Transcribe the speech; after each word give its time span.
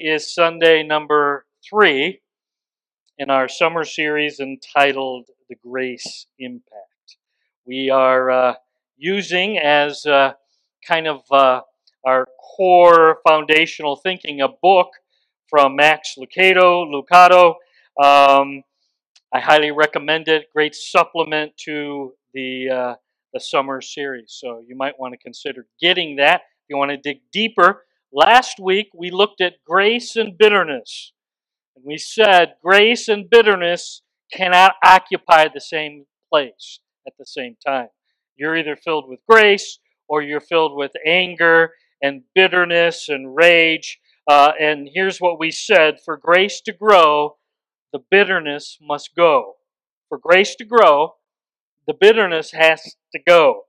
is 0.00 0.34
Sunday 0.34 0.82
number 0.82 1.44
three 1.68 2.22
in 3.18 3.28
our 3.28 3.48
summer 3.48 3.84
series 3.84 4.40
entitled 4.40 5.26
The 5.50 5.56
Grace 5.56 6.26
Impact. 6.38 7.18
We 7.66 7.90
are 7.90 8.30
uh, 8.30 8.54
using 8.96 9.58
as 9.58 10.06
uh, 10.06 10.32
kind 10.88 11.06
of 11.06 11.20
uh, 11.30 11.60
our 12.06 12.26
core 12.56 13.18
foundational 13.28 13.96
thinking 13.96 14.40
a 14.40 14.48
book 14.48 14.88
from 15.50 15.76
Max 15.76 16.14
Lucado. 16.18 16.90
Lucado. 16.90 17.56
Um, 18.02 18.62
I 19.34 19.40
highly 19.40 19.70
recommend 19.70 20.28
it. 20.28 20.46
Great 20.54 20.74
supplement 20.74 21.54
to 21.58 22.14
the 22.32 22.70
uh, 22.70 22.94
the 23.34 23.40
summer 23.40 23.82
series. 23.82 24.34
So 24.40 24.64
you 24.66 24.76
might 24.76 24.98
want 24.98 25.12
to 25.12 25.18
consider 25.18 25.66
getting 25.78 26.16
that. 26.16 26.40
If 26.64 26.70
you 26.70 26.78
want 26.78 26.90
to 26.90 26.96
dig 26.96 27.20
deeper, 27.32 27.84
last 28.12 28.58
week 28.60 28.88
we 28.94 29.10
looked 29.10 29.40
at 29.40 29.64
grace 29.66 30.16
and 30.16 30.36
bitterness. 30.36 31.12
And 31.76 31.84
we 31.86 31.98
said 31.98 32.54
grace 32.62 33.08
and 33.08 33.28
bitterness 33.28 34.02
cannot 34.32 34.74
occupy 34.84 35.48
the 35.48 35.60
same 35.60 36.06
place 36.32 36.80
at 37.06 37.14
the 37.18 37.26
same 37.26 37.56
time. 37.66 37.88
You're 38.36 38.56
either 38.56 38.76
filled 38.76 39.08
with 39.08 39.20
grace 39.28 39.78
or 40.08 40.22
you're 40.22 40.40
filled 40.40 40.76
with 40.76 40.92
anger 41.06 41.72
and 42.02 42.22
bitterness 42.34 43.08
and 43.08 43.34
rage. 43.34 43.98
Uh, 44.28 44.52
and 44.60 44.88
here's 44.92 45.18
what 45.18 45.38
we 45.38 45.50
said 45.50 45.98
for 46.04 46.16
grace 46.16 46.60
to 46.62 46.72
grow, 46.72 47.36
the 47.92 48.00
bitterness 48.10 48.78
must 48.80 49.10
go. 49.16 49.56
For 50.08 50.18
grace 50.18 50.54
to 50.56 50.64
grow, 50.64 51.14
the 51.86 51.94
bitterness 51.94 52.52
has 52.52 52.82
to 53.12 53.20
go. 53.26 53.64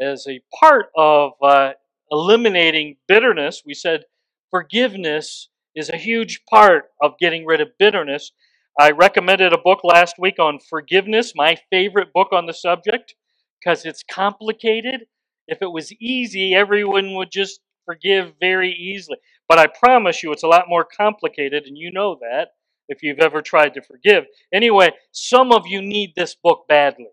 As 0.00 0.26
a 0.28 0.40
part 0.58 0.86
of 0.96 1.32
uh, 1.42 1.72
eliminating 2.10 2.96
bitterness, 3.08 3.62
we 3.64 3.74
said 3.74 4.04
forgiveness 4.50 5.48
is 5.74 5.90
a 5.90 5.96
huge 5.96 6.42
part 6.48 6.90
of 7.02 7.18
getting 7.18 7.44
rid 7.44 7.60
of 7.60 7.78
bitterness. 7.78 8.32
I 8.78 8.90
recommended 8.90 9.52
a 9.52 9.58
book 9.58 9.80
last 9.84 10.16
week 10.18 10.38
on 10.38 10.58
forgiveness, 10.58 11.32
my 11.34 11.56
favorite 11.70 12.12
book 12.12 12.28
on 12.32 12.46
the 12.46 12.54
subject, 12.54 13.14
because 13.60 13.84
it's 13.84 14.02
complicated. 14.02 15.06
If 15.48 15.62
it 15.62 15.72
was 15.72 15.92
easy, 15.92 16.54
everyone 16.54 17.14
would 17.14 17.30
just 17.30 17.60
forgive 17.84 18.32
very 18.40 18.72
easily. 18.72 19.18
But 19.48 19.58
I 19.58 19.66
promise 19.66 20.22
you, 20.22 20.32
it's 20.32 20.42
a 20.42 20.48
lot 20.48 20.64
more 20.68 20.84
complicated, 20.84 21.64
and 21.66 21.78
you 21.78 21.92
know 21.92 22.18
that 22.20 22.48
if 22.88 23.02
you've 23.02 23.20
ever 23.20 23.42
tried 23.42 23.74
to 23.74 23.82
forgive. 23.82 24.24
Anyway, 24.52 24.90
some 25.12 25.52
of 25.52 25.66
you 25.66 25.82
need 25.82 26.12
this 26.16 26.34
book 26.34 26.66
badly. 26.68 27.08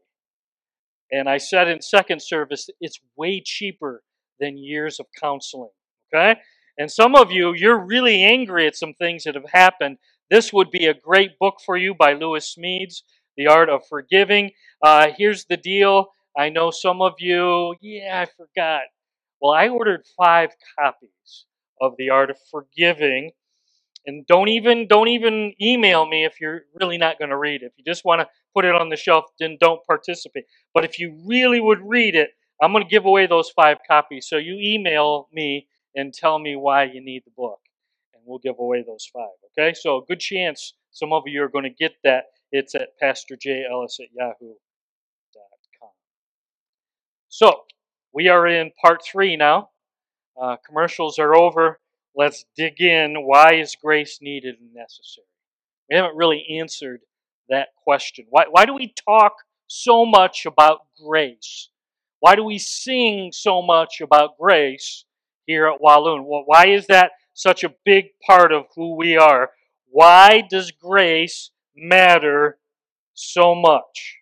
And 1.12 1.30
I 1.30 1.38
said 1.38 1.68
in 1.68 1.82
second 1.82 2.22
service, 2.22 2.70
it's 2.80 3.00
way 3.16 3.42
cheaper 3.44 4.04
than 4.40 4.58
years 4.58 5.00
of 5.00 5.08
counseling. 5.20 5.70
Okay? 6.14 6.40
And 6.78 6.92
some 6.92 7.16
of 7.16 7.32
you, 7.32 7.54
you're 7.54 7.78
really 7.78 8.24
angry 8.24 8.66
at 8.68 8.76
some 8.76 8.94
things 8.94 9.24
that 9.24 9.36
have 9.36 9.50
happened. 9.52 9.98
This 10.30 10.52
would 10.52 10.72
be 10.72 10.88
a 10.88 10.94
great 10.94 11.38
book 11.40 11.56
for 11.66 11.78
you 11.78 11.94
by 11.94 12.14
Lewis 12.14 12.56
Smedes, 12.58 13.04
The 13.38 13.48
Art 13.48 13.70
of 13.70 13.82
Forgiving. 13.88 14.52
Uh, 14.82 15.10
here's 15.16 15.46
the 15.46 15.58
deal. 15.58 16.08
I 16.38 16.50
know 16.50 16.72
some 16.72 17.02
of 17.02 17.14
you, 17.20 17.76
yeah, 17.82 18.26
I 18.26 18.26
forgot. 18.26 18.82
Well, 19.40 19.52
I 19.52 19.68
ordered 19.68 20.06
five 20.18 20.52
copies 20.80 21.46
of 21.80 21.94
The 21.98 22.10
Art 22.10 22.32
of 22.32 22.38
Forgiving 22.50 23.32
and 24.06 24.26
don't 24.28 24.50
even 24.50 24.88
don't 24.88 25.08
even 25.08 25.54
email 25.62 26.06
me 26.06 26.26
if 26.26 26.42
you're 26.42 26.64
really 26.80 26.98
not 26.98 27.18
going 27.20 27.30
to 27.30 27.38
read 27.38 27.62
it. 27.62 27.68
If 27.68 27.74
you 27.78 27.84
just 27.86 28.06
want 28.06 28.22
to 28.22 28.28
put 28.54 28.66
it 28.66 28.76
on 28.76 28.90
the 28.90 28.96
shelf, 28.96 29.26
then 29.40 29.58
don't 29.60 29.86
participate. 29.86 30.46
But 30.74 30.86
if 30.86 31.00
you 31.00 31.24
really 31.26 31.60
would 31.60 31.80
read 31.82 32.16
it, 32.16 32.32
I'm 32.64 32.72
going 32.72 32.84
to 32.84 32.90
give 32.90 33.06
away 33.06 33.28
those 33.28 33.50
five 33.50 33.78
copies. 33.88 34.28
So 34.28 34.38
you 34.38 34.58
email 34.60 35.28
me 35.34 35.68
and 35.96 36.14
tell 36.14 36.40
me 36.40 36.56
why 36.56 36.84
you 36.84 37.02
need 37.02 37.24
the 37.26 37.32
book, 37.36 37.60
and 38.14 38.24
we'll 38.26 38.40
give 38.40 38.60
away 38.60 38.84
those 38.86 39.08
five. 39.12 39.30
Okay? 39.58 39.74
So 39.74 40.06
good 40.08 40.20
chance 40.20 40.74
some 40.92 41.14
of 41.14 41.24
you 41.26 41.44
are 41.44 41.50
going 41.50 41.66
to 41.66 41.70
get 41.70 41.94
that. 42.04 42.26
It's 42.52 42.76
at 42.76 42.90
pastorjellis 43.02 44.00
at 44.00 44.10
yahoo.com. 44.16 45.90
So 47.30 47.64
we 48.14 48.28
are 48.28 48.46
in 48.48 48.72
part 48.82 49.04
three 49.04 49.36
now. 49.36 49.70
Uh, 50.40 50.58
commercials 50.66 51.20
are 51.20 51.36
over 51.36 51.80
let's 52.16 52.46
dig 52.56 52.80
in. 52.82 53.16
Why 53.26 53.56
is 53.56 53.76
grace 53.76 54.20
needed 54.22 54.56
and 54.60 54.74
necessary? 54.74 55.26
We 55.90 55.96
haven't 55.96 56.16
really 56.16 56.46
answered 56.60 57.02
that 57.50 57.70
question. 57.84 58.26
Why, 58.30 58.46
why 58.50 58.66
do 58.66 58.74
we 58.74 58.94
talk 59.08 59.34
so 59.68 60.06
much 60.06 60.46
about 60.46 60.82
grace? 61.04 61.70
Why 62.24 62.38
do 62.38 62.46
we 62.46 62.58
sing 62.58 63.34
so 63.34 63.62
much 63.62 64.00
about 64.00 64.38
grace 64.40 65.04
here 65.46 65.68
at 65.68 65.82
Walloon? 65.82 66.22
Why 66.24 66.68
is 66.68 66.88
that 66.88 67.12
such 67.34 67.66
a 67.66 67.76
big 67.84 68.06
part 68.26 68.54
of 68.54 68.64
who 68.78 68.96
we 68.96 69.18
are? 69.18 69.52
Why 69.90 70.40
does 70.50 70.72
grace 70.72 71.52
matter 71.76 72.60
so 73.14 73.54
much? 73.54 74.20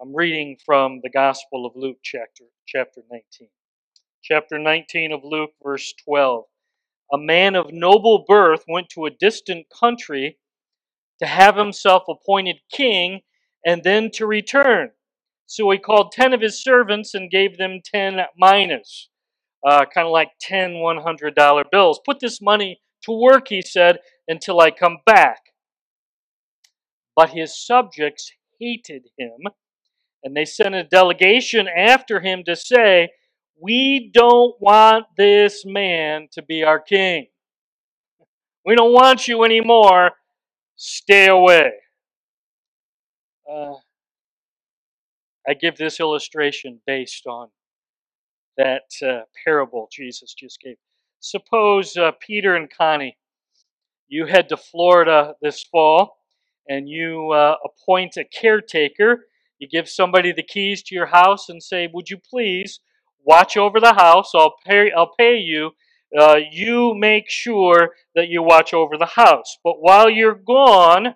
I'm 0.00 0.16
reading 0.16 0.56
from 0.64 1.00
the 1.02 1.10
Gospel 1.10 1.66
of 1.66 1.76
Luke, 1.76 1.98
chapter, 2.02 2.44
chapter 2.66 3.02
19 3.10 3.50
chapter 4.22 4.58
19 4.58 5.12
of 5.12 5.20
Luke, 5.24 5.50
verse 5.62 5.92
12. 6.06 6.44
A 7.12 7.18
man 7.18 7.54
of 7.54 7.70
noble 7.70 8.24
birth 8.26 8.64
went 8.66 8.88
to 8.94 9.04
a 9.04 9.10
distant 9.10 9.66
country 9.68 10.38
to 11.18 11.26
have 11.26 11.56
himself 11.56 12.04
appointed 12.08 12.60
king 12.72 13.20
and 13.62 13.82
then 13.82 14.10
to 14.12 14.24
return. 14.24 14.92
So 15.48 15.70
he 15.70 15.78
called 15.78 16.12
10 16.12 16.34
of 16.34 16.42
his 16.42 16.62
servants 16.62 17.14
and 17.14 17.30
gave 17.30 17.56
them 17.56 17.80
10 17.82 18.18
minas, 18.36 19.08
uh, 19.66 19.86
kind 19.86 20.06
of 20.06 20.12
like 20.12 20.32
10 20.42 20.74
$100 20.74 21.64
bills. 21.72 22.00
Put 22.04 22.20
this 22.20 22.42
money 22.42 22.82
to 23.04 23.12
work, 23.12 23.48
he 23.48 23.62
said, 23.62 24.00
until 24.28 24.60
I 24.60 24.70
come 24.70 24.98
back. 25.06 25.40
But 27.16 27.30
his 27.30 27.58
subjects 27.58 28.30
hated 28.60 29.08
him, 29.16 29.38
and 30.22 30.36
they 30.36 30.44
sent 30.44 30.74
a 30.74 30.84
delegation 30.84 31.66
after 31.66 32.20
him 32.20 32.44
to 32.44 32.54
say, 32.54 33.08
we 33.58 34.10
don't 34.12 34.54
want 34.60 35.06
this 35.16 35.64
man 35.64 36.28
to 36.32 36.42
be 36.42 36.62
our 36.62 36.78
king. 36.78 37.28
We 38.66 38.74
don't 38.76 38.92
want 38.92 39.26
you 39.26 39.44
anymore. 39.44 40.10
Stay 40.76 41.26
away. 41.26 41.72
Uh, 43.50 43.76
I 45.48 45.54
give 45.54 45.76
this 45.76 46.00
illustration 46.00 46.80
based 46.86 47.26
on 47.26 47.48
that 48.56 48.90
uh, 49.02 49.20
parable 49.44 49.88
Jesus 49.90 50.34
just 50.34 50.60
gave. 50.60 50.76
Suppose 51.20 51.96
uh, 51.96 52.12
Peter 52.20 52.54
and 52.54 52.68
Connie, 52.70 53.16
you 54.08 54.26
head 54.26 54.48
to 54.50 54.56
Florida 54.56 55.34
this 55.40 55.62
fall 55.62 56.18
and 56.68 56.88
you 56.88 57.30
uh, 57.32 57.56
appoint 57.64 58.16
a 58.16 58.24
caretaker. 58.24 59.26
You 59.58 59.68
give 59.68 59.88
somebody 59.88 60.32
the 60.32 60.42
keys 60.42 60.82
to 60.84 60.94
your 60.94 61.06
house 61.06 61.48
and 61.48 61.62
say, 61.62 61.88
Would 61.92 62.10
you 62.10 62.18
please 62.18 62.80
watch 63.28 63.56
over 63.56 63.78
the 63.78 63.94
house. 63.94 64.32
I'll 64.34 64.56
pay, 64.66 64.90
I'll 64.90 65.14
pay 65.18 65.36
you. 65.36 65.72
Uh, 66.18 66.38
you 66.50 66.94
make 66.94 67.28
sure 67.28 67.90
that 68.14 68.28
you 68.28 68.42
watch 68.42 68.72
over 68.72 68.96
the 68.96 69.06
house. 69.06 69.58
But 69.62 69.74
while 69.80 70.08
you're 70.08 70.34
gone, 70.34 71.14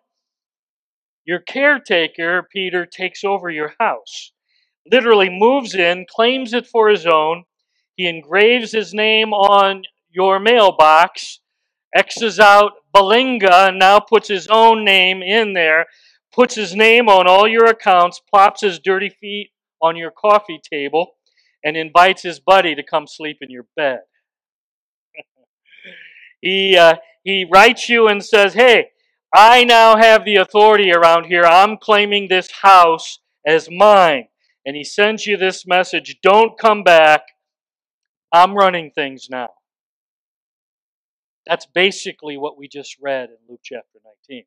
your 1.24 1.40
caretaker, 1.40 2.46
Peter, 2.52 2.86
takes 2.86 3.24
over 3.24 3.50
your 3.50 3.74
house. 3.78 4.32
Literally 4.90 5.28
moves 5.30 5.74
in, 5.74 6.06
claims 6.08 6.52
it 6.52 6.66
for 6.66 6.88
his 6.88 7.06
own. 7.06 7.44
He 7.96 8.08
engraves 8.08 8.72
his 8.72 8.92
name 8.92 9.32
on 9.32 9.84
your 10.10 10.40
mailbox, 10.40 11.40
X's 11.94 12.40
out 12.40 12.72
Balinga, 12.94 13.68
and 13.68 13.78
now 13.78 14.00
puts 14.00 14.28
his 14.28 14.48
own 14.48 14.84
name 14.84 15.22
in 15.22 15.52
there, 15.52 15.86
puts 16.32 16.54
his 16.54 16.74
name 16.74 17.08
on 17.08 17.26
all 17.26 17.46
your 17.46 17.66
accounts, 17.66 18.20
plops 18.20 18.62
his 18.62 18.78
dirty 18.78 19.10
feet 19.20 19.50
on 19.80 19.96
your 19.96 20.10
coffee 20.10 20.60
table 20.70 21.12
and 21.64 21.76
invites 21.76 22.22
his 22.22 22.40
buddy 22.40 22.74
to 22.74 22.82
come 22.82 23.06
sleep 23.06 23.38
in 23.40 23.50
your 23.50 23.66
bed. 23.76 24.00
he, 26.40 26.76
uh, 26.76 26.96
he 27.22 27.46
writes 27.50 27.88
you 27.88 28.08
and 28.08 28.24
says, 28.24 28.54
Hey, 28.54 28.88
I 29.34 29.64
now 29.64 29.96
have 29.96 30.24
the 30.24 30.36
authority 30.36 30.92
around 30.92 31.24
here. 31.24 31.44
I'm 31.44 31.78
claiming 31.78 32.28
this 32.28 32.50
house 32.62 33.18
as 33.46 33.70
mine. 33.70 34.28
And 34.64 34.76
he 34.76 34.84
sends 34.84 35.26
you 35.26 35.36
this 35.36 35.66
message 35.66 36.18
Don't 36.22 36.58
come 36.58 36.82
back. 36.82 37.22
I'm 38.32 38.54
running 38.54 38.90
things 38.90 39.28
now. 39.30 39.48
That's 41.46 41.66
basically 41.66 42.36
what 42.36 42.56
we 42.56 42.68
just 42.68 42.96
read 43.00 43.30
in 43.30 43.36
Luke 43.48 43.60
chapter 43.62 43.98
19. 44.28 44.44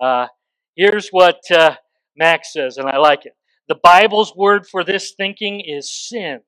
Uh, 0.00 0.26
here's 0.74 1.08
what 1.10 1.40
uh, 1.50 1.76
Max 2.16 2.52
says, 2.52 2.76
and 2.76 2.88
I 2.88 2.98
like 2.98 3.24
it. 3.24 3.36
The 3.68 3.78
Bible's 3.82 4.34
word 4.34 4.66
for 4.66 4.84
this 4.84 5.14
thinking 5.16 5.60
is 5.60 5.90
sin. 5.90 6.40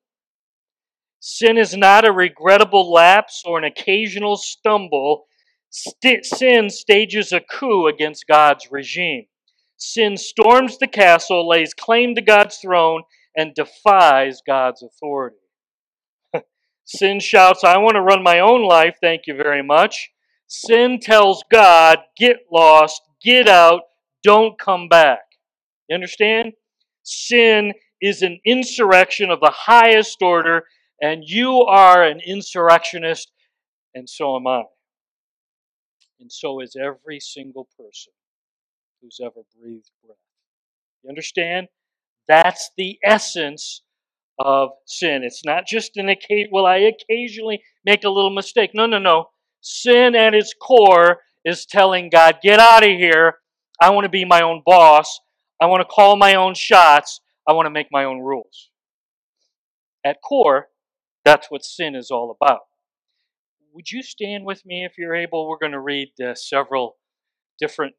Sin 1.21 1.57
is 1.57 1.77
not 1.77 2.07
a 2.07 2.13
regrettable 2.13 2.93
lapse 2.93 3.43
or 3.45 3.59
an 3.59 3.65
occasional 3.65 4.37
stumble. 4.37 5.25
St- 5.71 6.25
sin 6.25 6.71
stages 6.71 7.33
a 7.33 7.41
coup 7.41 7.87
against 7.87 8.27
God's 8.27 8.69
regime. 8.71 9.27
Sin 9.77 10.17
storms 10.17 10.79
the 10.79 10.87
castle, 10.87 11.47
lays 11.49 11.75
claim 11.75 12.15
to 12.15 12.23
God's 12.23 12.57
throne, 12.57 13.03
and 13.37 13.55
defies 13.55 14.43
God's 14.45 14.83
authority. 14.83 15.37
Sin 16.85 17.21
shouts, 17.21 17.63
I 17.63 17.79
want 17.79 17.95
to 17.95 18.03
run 18.03 18.23
my 18.25 18.41
own 18.41 18.67
life, 18.67 18.97
thank 19.01 19.23
you 19.27 19.37
very 19.37 19.63
much. 19.63 20.11
Sin 20.49 20.99
tells 21.01 21.45
God, 21.51 21.99
get 22.17 22.39
lost, 22.51 23.01
get 23.23 23.47
out, 23.47 23.83
don't 24.25 24.59
come 24.59 24.89
back. 24.89 25.21
You 25.89 25.95
understand? 25.95 26.55
Sin 27.05 27.75
is 28.01 28.23
an 28.23 28.41
insurrection 28.45 29.31
of 29.31 29.41
the 29.41 29.53
highest 29.55 30.23
order, 30.23 30.65
and 31.01 31.23
you 31.25 31.61
are 31.61 32.03
an 32.03 32.21
insurrectionist, 32.27 33.31
and 33.95 34.09
so 34.09 34.35
am 34.35 34.47
I. 34.47 34.63
And 36.21 36.33
so 36.33 36.61
is 36.61 36.77
every 36.77 37.21
single 37.21 37.69
person 37.77 38.13
who's 39.01 39.21
ever 39.23 39.43
breathed 39.61 39.91
breath. 40.05 40.17
You 41.03 41.11
understand? 41.11 41.69
That's 42.27 42.71
the 42.77 42.99
essence 43.05 43.83
of 44.39 44.71
sin. 44.87 45.23
It's 45.25 45.45
not 45.45 45.67
just 45.67 45.97
an 45.97 46.09
occasion, 46.09 46.51
well, 46.53 46.67
I 46.67 46.79
occasionally 46.79 47.63
make 47.85 48.05
a 48.05 48.11
little 48.11 48.31
mistake. 48.31 48.71
No, 48.75 48.87
no, 48.87 48.99
no. 48.99 49.31
Sin 49.61 50.15
at 50.15 50.35
its 50.35 50.55
core 50.61 51.21
is 51.45 51.67
telling 51.67 52.11
God, 52.11 52.39
get 52.43 52.61
out 52.61 52.85
of 52.85 52.91
here. 52.91 53.39
I 53.81 53.91
want 53.91 54.05
to 54.05 54.11
be 54.11 54.25
my 54.25 54.43
own 54.43 54.63
boss. 54.65 55.21
I 55.61 55.67
want 55.67 55.81
to 55.81 55.85
call 55.85 56.17
my 56.17 56.35
own 56.35 56.55
shots. 56.55 57.21
I 57.49 57.53
want 57.53 57.67
to 57.67 57.71
make 57.71 57.89
my 57.91 58.05
own 58.05 58.21
rules. 58.21 58.71
At 60.05 60.23
core, 60.23 60.69
that's 61.25 61.51
what 61.51 61.65
sin 61.65 61.95
is 61.95 62.11
all 62.11 62.37
about. 62.41 62.61
Would 63.79 63.93
you 63.93 64.03
stand 64.03 64.45
with 64.45 64.67
me 64.67 64.85
if 64.85 64.99
you're 64.99 65.15
able? 65.15 65.49
We're 65.49 65.57
going 65.57 65.71
to 65.71 65.79
read 65.79 66.09
uh, 66.21 66.35
several 66.35 66.97
different 67.61 67.95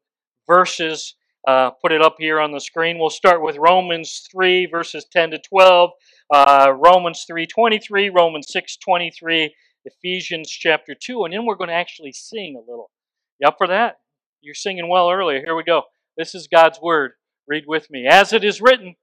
verses. 0.46 1.14
Uh, 1.48 1.70
put 1.70 1.90
it 1.90 2.02
up 2.02 2.16
here 2.18 2.38
on 2.38 2.52
the 2.52 2.60
screen. 2.60 2.98
We'll 2.98 3.08
start 3.08 3.40
with 3.40 3.56
Romans 3.56 4.28
3, 4.30 4.66
verses 4.66 5.06
10 5.10 5.30
to 5.30 5.38
12, 5.38 5.90
uh, 6.34 6.74
Romans 6.76 7.24
3, 7.26 7.46
23, 7.46 8.10
Romans 8.10 8.48
6, 8.50 8.76
23, 8.76 9.54
Ephesians 9.86 10.50
chapter 10.50 10.94
2, 10.94 11.24
and 11.24 11.32
then 11.32 11.46
we're 11.46 11.54
going 11.54 11.68
to 11.68 11.74
actually 11.74 12.12
sing 12.12 12.56
a 12.56 12.70
little. 12.70 12.90
You 13.38 13.48
up 13.48 13.54
for 13.56 13.68
that? 13.68 14.00
You're 14.42 14.54
singing 14.54 14.86
well 14.86 15.10
earlier. 15.10 15.40
Here 15.42 15.56
we 15.56 15.64
go. 15.64 15.84
This 16.14 16.34
is 16.34 16.46
God's 16.46 16.78
word. 16.82 17.12
Read 17.48 17.64
with 17.66 17.90
me. 17.90 18.06
As 18.06 18.34
it 18.34 18.44
is 18.44 18.60
written, 18.60 18.96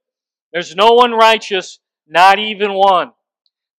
there's 0.52 0.76
no 0.76 0.92
one 0.92 1.10
righteous, 1.10 1.80
not 2.06 2.38
even 2.38 2.72
one. 2.72 3.14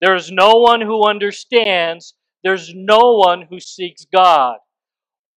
There 0.01 0.15
is 0.15 0.33
no 0.33 0.55
one 0.55 0.81
who 0.81 1.07
understands. 1.07 2.13
There's 2.43 2.73
no 2.73 3.15
one 3.15 3.43
who 3.49 3.59
seeks 3.59 4.05
God. 4.05 4.57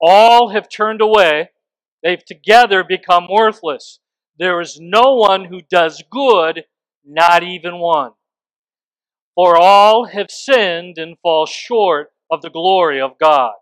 All 0.01 0.51
have 0.51 0.69
turned 0.69 1.01
away. 1.01 1.51
They've 2.03 2.25
together 2.25 2.85
become 2.85 3.29
worthless. 3.31 4.01
There 4.39 4.61
is 4.61 4.79
no 4.81 5.15
one 5.15 5.45
who 5.45 5.61
does 5.61 6.03
good, 6.11 6.65
not 7.05 7.43
even 7.43 7.79
one. 7.79 8.13
For 9.35 9.57
all 9.57 10.07
have 10.07 10.31
sinned 10.31 10.99
and 10.99 11.19
fall 11.23 11.47
short 11.47 12.11
of 12.31 12.43
the 12.43 12.51
glory 12.51 13.01
of 13.01 13.19
God. 13.19 13.55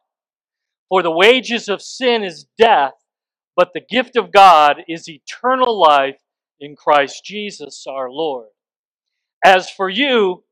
For 0.88 1.02
the 1.02 1.10
wages 1.10 1.68
of 1.68 1.82
sin 1.82 2.24
is 2.24 2.46
death, 2.58 2.94
but 3.56 3.72
the 3.72 3.80
gift 3.88 4.16
of 4.16 4.32
God 4.32 4.78
is 4.88 5.08
eternal 5.08 5.78
life 5.78 6.18
in 6.58 6.76
Christ 6.76 7.24
Jesus 7.24 7.84
our 7.88 8.10
Lord. 8.10 8.48
As 9.44 9.70
for 9.70 9.88
you, 9.88 10.44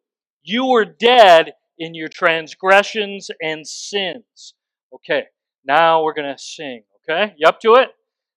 you 0.43 0.67
were 0.67 0.85
dead 0.85 1.53
in 1.79 1.95
your 1.95 2.09
transgressions 2.09 3.31
and 3.41 3.67
sins. 3.67 4.55
Okay, 4.95 5.25
now 5.65 6.03
we're 6.03 6.15
going 6.15 6.35
to 6.35 6.43
sing. 6.43 6.83
Okay, 7.09 7.35
you 7.37 7.47
up 7.47 7.61
to 7.61 7.75
it? 7.75 7.89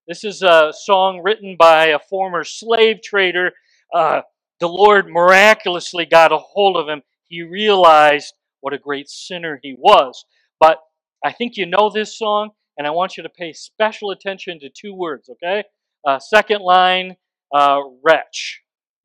This 0.07 0.23
is 0.23 0.41
a 0.41 0.73
song 0.75 1.21
written 1.23 1.55
by 1.57 1.88
a 1.88 1.99
former 1.99 2.43
slave 2.43 3.01
trader. 3.03 3.51
Uh, 3.93 4.21
the 4.59 4.67
Lord 4.67 5.07
miraculously 5.09 6.05
got 6.05 6.31
a 6.31 6.38
hold 6.38 6.77
of 6.77 6.88
him. 6.88 7.01
He 7.27 7.41
realized 7.41 8.33
what 8.61 8.73
a 8.73 8.77
great 8.77 9.09
sinner 9.09 9.59
he 9.61 9.75
was. 9.77 10.25
But 10.59 10.77
I 11.23 11.31
think 11.31 11.57
you 11.57 11.65
know 11.65 11.89
this 11.89 12.17
song, 12.17 12.51
and 12.77 12.87
I 12.87 12.91
want 12.91 13.17
you 13.17 13.23
to 13.23 13.29
pay 13.29 13.53
special 13.53 14.11
attention 14.11 14.59
to 14.59 14.69
two 14.69 14.94
words, 14.94 15.29
okay? 15.29 15.63
Uh, 16.05 16.19
second 16.19 16.61
line, 16.61 17.15
uh, 17.53 17.79
wretch. 18.03 18.61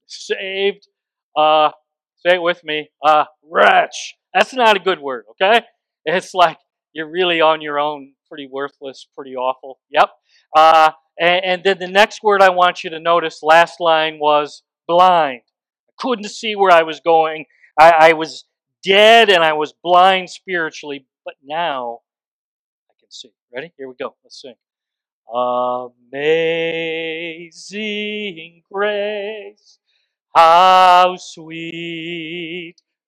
Saved, 0.07 0.89
uh, 1.37 1.71
say 2.17 2.37
it 2.37 2.43
with 2.43 2.63
me, 2.65 2.91
uh, 3.05 3.25
wretch. 3.43 4.15
That's 4.37 4.53
not 4.53 4.77
a 4.77 4.81
good 4.81 5.01
word, 5.01 5.25
okay? 5.31 5.63
It's 6.05 6.35
like 6.35 6.59
you're 6.93 7.09
really 7.11 7.41
on 7.41 7.63
your 7.63 7.81
own, 7.81 8.13
pretty 8.29 8.47
worthless, 8.47 9.07
pretty 9.15 9.35
awful. 9.35 9.79
Yep. 9.91 10.11
Uh, 10.55 10.91
and, 11.19 11.43
and 11.43 11.65
then 11.65 11.79
the 11.79 11.89
next 11.89 12.23
word 12.23 12.43
I 12.43 12.51
want 12.51 12.85
you 12.85 12.91
to 12.91 13.01
notice, 13.01 13.43
last 13.43 13.81
line 13.81 14.19
was 14.21 14.63
blind. 14.87 15.41
I 15.89 15.93
couldn't 15.99 16.29
see 16.29 16.55
where 16.55 16.71
I 16.71 16.83
was 16.83 17.01
going. 17.01 17.47
I, 17.81 18.11
I 18.11 18.13
was 18.13 18.45
dead 18.85 19.31
and 19.31 19.43
I 19.43 19.55
was 19.55 19.73
blind 19.83 20.29
spiritually, 20.29 21.07
but 21.25 21.37
now 21.43 22.01
I 22.91 22.93
can 23.01 23.11
see. 23.11 23.33
Ready? 23.51 23.73
Here 23.79 23.89
we 23.89 23.95
go. 23.99 24.17
Let's 24.23 24.43
sing. 24.43 24.57
Amazing 26.13 26.35
grace, 28.71 29.79
how 30.35 31.17
sweet 31.19 32.77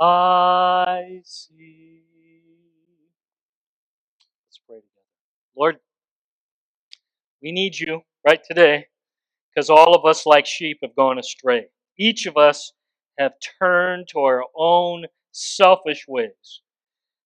I 0.00 1.20
see. 1.24 2.00
Let's 4.46 4.58
pray 4.66 4.76
together. 4.76 5.06
Lord, 5.54 5.76
we 7.42 7.52
need 7.52 7.78
you 7.78 8.00
right 8.26 8.40
today 8.42 8.86
because 9.54 9.68
all 9.68 9.94
of 9.94 10.06
us, 10.06 10.24
like 10.24 10.46
sheep, 10.46 10.78
have 10.82 10.96
gone 10.96 11.18
astray. 11.18 11.66
Each 11.98 12.24
of 12.24 12.38
us 12.38 12.72
have 13.18 13.32
turned 13.60 14.08
to 14.08 14.20
our 14.20 14.44
own 14.56 15.04
selfish 15.32 16.06
ways. 16.08 16.62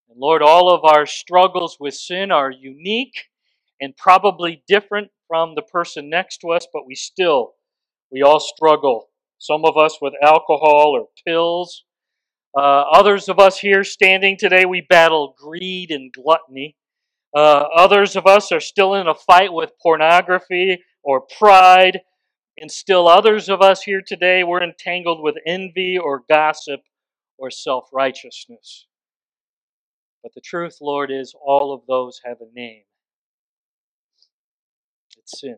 And 0.08 0.18
Lord, 0.18 0.42
all 0.42 0.74
of 0.74 0.84
our 0.84 1.06
struggles 1.06 1.76
with 1.78 1.94
sin 1.94 2.32
are 2.32 2.50
unique 2.50 3.26
and 3.80 3.96
probably 3.96 4.64
different 4.66 5.10
from 5.28 5.54
the 5.54 5.62
person 5.62 6.10
next 6.10 6.38
to 6.38 6.50
us, 6.50 6.66
but 6.72 6.86
we 6.86 6.96
still, 6.96 7.54
we 8.10 8.22
all 8.22 8.40
struggle. 8.40 9.10
Some 9.38 9.64
of 9.64 9.76
us 9.76 9.98
with 10.00 10.14
alcohol 10.20 10.96
or 10.96 11.06
pills. 11.24 11.84
Uh, 12.56 12.84
others 12.92 13.28
of 13.28 13.38
us 13.38 13.58
here 13.58 13.82
standing 13.82 14.36
today, 14.38 14.64
we 14.64 14.80
battle 14.80 15.34
greed 15.36 15.90
and 15.90 16.12
gluttony. 16.12 16.76
Uh, 17.34 17.64
others 17.74 18.14
of 18.14 18.26
us 18.26 18.52
are 18.52 18.60
still 18.60 18.94
in 18.94 19.08
a 19.08 19.14
fight 19.14 19.52
with 19.52 19.72
pornography 19.82 20.82
or 21.02 21.20
pride. 21.20 22.00
And 22.56 22.70
still 22.70 23.08
others 23.08 23.48
of 23.48 23.60
us 23.60 23.82
here 23.82 24.02
today, 24.06 24.44
we're 24.44 24.62
entangled 24.62 25.20
with 25.20 25.34
envy 25.44 25.98
or 25.98 26.22
gossip 26.28 26.80
or 27.36 27.50
self 27.50 27.88
righteousness. 27.92 28.86
But 30.22 30.34
the 30.34 30.40
truth, 30.40 30.78
Lord, 30.80 31.10
is 31.10 31.34
all 31.44 31.74
of 31.74 31.82
those 31.88 32.20
have 32.24 32.38
a 32.40 32.52
name 32.54 32.84
it's 35.24 35.40
sin. 35.40 35.56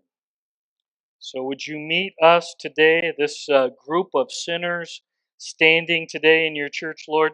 So, 1.19 1.43
would 1.43 1.67
you 1.67 1.77
meet 1.79 2.15
us 2.23 2.55
today, 2.59 3.13
this 3.19 3.49
uh, 3.49 3.69
group 3.85 4.09
of 4.15 4.31
sinners 4.31 5.03
standing 5.39 6.07
today 6.09 6.47
in 6.47 6.57
your 6.57 6.69
church, 6.69 7.05
Lord? 7.09 7.33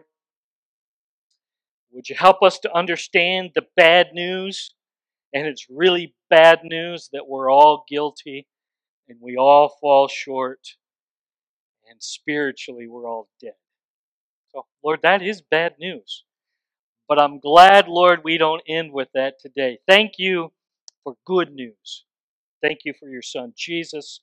Would 1.91 2.09
you 2.09 2.15
help 2.15 2.41
us 2.41 2.59
to 2.59 2.75
understand 2.75 3.51
the 3.55 3.65
bad 3.75 4.07
news? 4.13 4.73
And 5.33 5.47
it's 5.47 5.67
really 5.69 6.15
bad 6.29 6.59
news 6.63 7.09
that 7.13 7.27
we're 7.27 7.51
all 7.51 7.85
guilty 7.89 8.47
and 9.07 9.19
we 9.21 9.35
all 9.35 9.77
fall 9.81 10.07
short, 10.07 10.59
and 11.89 12.01
spiritually 12.01 12.87
we're 12.87 13.07
all 13.07 13.27
dead. 13.41 13.53
So, 14.51 14.65
Lord, 14.83 15.01
that 15.03 15.21
is 15.21 15.41
bad 15.41 15.73
news. 15.79 16.23
But 17.07 17.19
I'm 17.19 17.39
glad, 17.39 17.87
Lord, 17.87 18.21
we 18.23 18.37
don't 18.37 18.63
end 18.67 18.93
with 18.93 19.09
that 19.13 19.39
today. 19.39 19.79
Thank 19.87 20.13
you 20.17 20.53
for 21.03 21.15
good 21.25 21.53
news. 21.53 22.05
Thank 22.61 22.79
you 22.85 22.93
for 22.97 23.09
your 23.09 23.21
Son, 23.21 23.53
Jesus. 23.57 24.21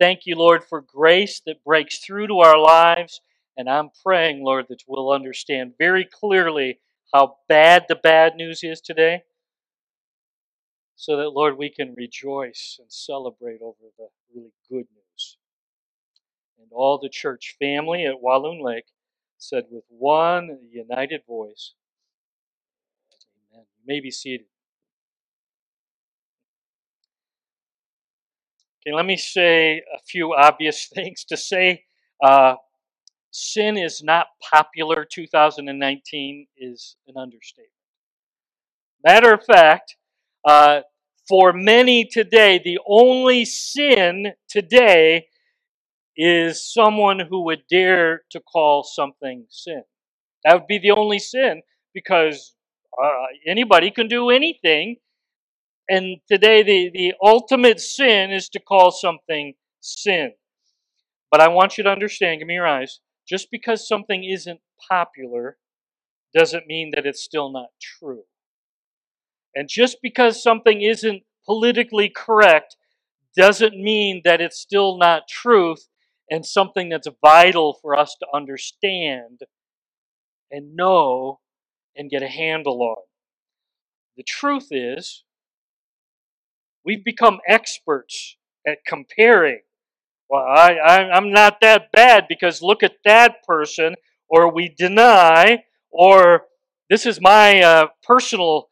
Thank 0.00 0.20
you, 0.24 0.34
Lord, 0.34 0.64
for 0.64 0.80
grace 0.80 1.42
that 1.44 1.62
breaks 1.62 1.98
through 1.98 2.28
to 2.28 2.38
our 2.38 2.58
lives. 2.58 3.20
And 3.58 3.68
I'm 3.68 3.90
praying, 4.02 4.42
Lord, 4.42 4.64
that 4.70 4.82
we'll 4.88 5.12
understand 5.12 5.74
very 5.78 6.08
clearly 6.10 6.80
how 7.12 7.36
bad 7.48 7.84
the 7.86 7.96
bad 7.96 8.34
news 8.34 8.60
is 8.62 8.80
today, 8.80 9.24
so 10.96 11.18
that, 11.18 11.30
Lord, 11.30 11.58
we 11.58 11.68
can 11.68 11.94
rejoice 11.94 12.78
and 12.80 12.90
celebrate 12.90 13.60
over 13.60 13.90
the 13.98 14.08
really 14.34 14.52
good 14.70 14.86
news. 14.94 15.36
And 16.58 16.68
all 16.72 16.98
the 16.98 17.10
church 17.10 17.56
family 17.58 18.06
at 18.06 18.22
Walloon 18.22 18.62
Lake 18.62 18.86
said 19.36 19.64
with 19.70 19.84
one 19.88 20.60
united 20.72 21.22
voice, 21.26 21.74
Amen. 23.52 23.66
You 23.76 23.82
may 23.86 24.00
be 24.00 24.10
seated. 24.10 24.46
Okay, 28.86 28.94
let 28.94 29.04
me 29.04 29.16
say 29.16 29.78
a 29.78 29.98
few 30.06 30.34
obvious 30.34 30.88
things. 30.94 31.24
To 31.24 31.36
say 31.36 31.84
uh, 32.24 32.54
sin 33.30 33.76
is 33.76 34.02
not 34.02 34.28
popular 34.52 35.06
2019 35.10 36.46
is 36.56 36.96
an 37.06 37.14
understatement. 37.16 37.72
Matter 39.04 39.34
of 39.34 39.44
fact, 39.44 39.96
uh, 40.44 40.80
for 41.28 41.52
many 41.52 42.04
today, 42.04 42.60
the 42.62 42.78
only 42.86 43.44
sin 43.44 44.32
today 44.48 45.26
is 46.16 46.72
someone 46.72 47.20
who 47.20 47.44
would 47.44 47.62
dare 47.70 48.22
to 48.30 48.40
call 48.40 48.82
something 48.82 49.46
sin. 49.48 49.82
That 50.44 50.54
would 50.54 50.66
be 50.66 50.78
the 50.78 50.90
only 50.90 51.18
sin 51.18 51.62
because 51.94 52.54
uh, 53.02 53.10
anybody 53.46 53.90
can 53.90 54.08
do 54.08 54.30
anything. 54.30 54.96
And 55.90 56.18
today, 56.30 56.62
the, 56.62 56.90
the 56.94 57.14
ultimate 57.20 57.80
sin 57.80 58.30
is 58.30 58.48
to 58.50 58.60
call 58.60 58.92
something 58.92 59.54
sin. 59.80 60.34
But 61.32 61.40
I 61.40 61.48
want 61.48 61.76
you 61.76 61.84
to 61.84 61.90
understand, 61.90 62.38
give 62.38 62.46
me 62.46 62.54
your 62.54 62.66
eyes, 62.66 63.00
just 63.28 63.48
because 63.50 63.88
something 63.88 64.22
isn't 64.22 64.60
popular 64.88 65.58
doesn't 66.32 66.68
mean 66.68 66.92
that 66.94 67.06
it's 67.06 67.24
still 67.24 67.50
not 67.50 67.70
true. 67.82 68.22
And 69.56 69.68
just 69.68 69.98
because 70.00 70.40
something 70.40 70.80
isn't 70.80 71.24
politically 71.44 72.08
correct 72.08 72.76
doesn't 73.36 73.76
mean 73.76 74.22
that 74.24 74.40
it's 74.40 74.60
still 74.60 74.96
not 74.96 75.26
truth 75.28 75.88
and 76.30 76.46
something 76.46 76.88
that's 76.88 77.08
vital 77.20 77.76
for 77.82 77.98
us 77.98 78.16
to 78.20 78.26
understand 78.32 79.40
and 80.52 80.76
know 80.76 81.40
and 81.96 82.10
get 82.10 82.22
a 82.22 82.28
handle 82.28 82.80
on. 82.80 83.02
The 84.16 84.22
truth 84.22 84.68
is, 84.70 85.24
we've 86.84 87.04
become 87.04 87.40
experts 87.46 88.36
at 88.66 88.84
comparing. 88.86 89.60
Well, 90.28 90.44
I, 90.44 90.74
I, 90.74 91.16
am 91.16 91.32
not 91.32 91.60
that 91.60 91.90
bad 91.92 92.26
because 92.28 92.62
look 92.62 92.82
at 92.82 92.96
that 93.04 93.42
person, 93.44 93.96
or 94.28 94.52
we 94.52 94.68
deny, 94.68 95.64
or 95.90 96.44
this 96.88 97.04
is 97.04 97.20
my 97.20 97.60
uh, 97.60 97.86
personal 98.04 98.68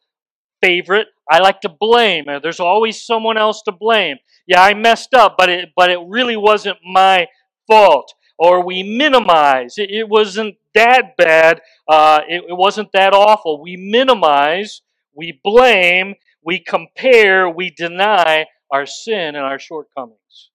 favorite. 0.63 1.07
I 1.29 1.39
like 1.39 1.61
to 1.61 1.69
blame. 1.69 2.25
There's 2.41 2.59
always 2.59 3.05
someone 3.05 3.37
else 3.37 3.61
to 3.63 3.71
blame. 3.71 4.17
Yeah, 4.47 4.63
I 4.63 4.73
messed 4.73 5.13
up, 5.13 5.35
but 5.37 5.49
it 5.49 5.69
but 5.75 5.91
it 5.91 5.99
really 6.07 6.37
wasn't 6.37 6.77
my 6.83 7.27
fault. 7.67 8.13
Or 8.37 8.65
we 8.65 8.83
minimize. 8.83 9.77
It, 9.77 9.91
it 9.91 10.07
wasn't 10.07 10.55
that 10.73 11.17
bad. 11.17 11.61
Uh, 11.87 12.21
it, 12.27 12.45
it 12.47 12.57
wasn't 12.57 12.91
that 12.93 13.13
awful. 13.13 13.61
We 13.61 13.75
minimize. 13.75 14.81
We 15.13 15.39
blame. 15.43 16.15
We 16.43 16.59
compare. 16.59 17.49
We 17.49 17.71
deny 17.71 18.45
our 18.71 18.85
sin 18.85 19.35
and 19.35 19.45
our 19.45 19.59
shortcomings. 19.59 20.51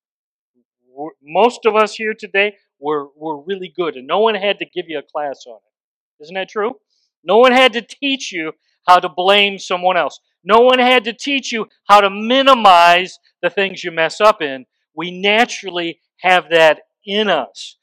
We're, 0.88 1.10
most 1.22 1.66
of 1.66 1.74
us 1.74 1.94
here 1.94 2.14
today 2.14 2.56
were, 2.78 3.08
were 3.16 3.42
really 3.42 3.72
good, 3.74 3.96
and 3.96 4.06
no 4.06 4.20
one 4.20 4.34
had 4.34 4.58
to 4.60 4.66
give 4.66 4.86
you 4.88 4.98
a 4.98 5.02
class 5.02 5.44
on 5.46 5.56
it. 5.56 6.22
Isn't 6.22 6.34
that 6.34 6.48
true? 6.48 6.76
No 7.24 7.38
one 7.38 7.52
had 7.52 7.72
to 7.72 7.82
teach 7.82 8.32
you 8.32 8.52
how 8.86 9.00
to 9.00 9.08
blame 9.08 9.58
someone 9.58 9.96
else. 9.96 10.20
No 10.44 10.60
one 10.60 10.78
had 10.78 11.04
to 11.04 11.12
teach 11.12 11.52
you 11.52 11.66
how 11.88 12.00
to 12.00 12.10
minimize 12.10 13.18
the 13.42 13.50
things 13.50 13.82
you 13.82 13.90
mess 13.90 14.20
up 14.20 14.42
in. 14.42 14.66
We 14.94 15.10
naturally 15.10 16.00
have 16.18 16.50
that 16.50 16.82
in 17.04 17.28
us. 17.28 17.76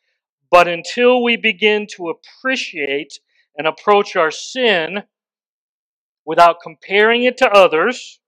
But 0.52 0.68
until 0.68 1.24
we 1.24 1.38
begin 1.38 1.88
to 1.96 2.10
appreciate 2.14 3.20
and 3.58 3.68
approach 3.68 4.16
our 4.16 4.32
sin 4.32 5.04
without 6.32 6.62
comparing 6.64 7.24
it 7.24 7.36
to 7.38 7.50
others, 7.52 8.22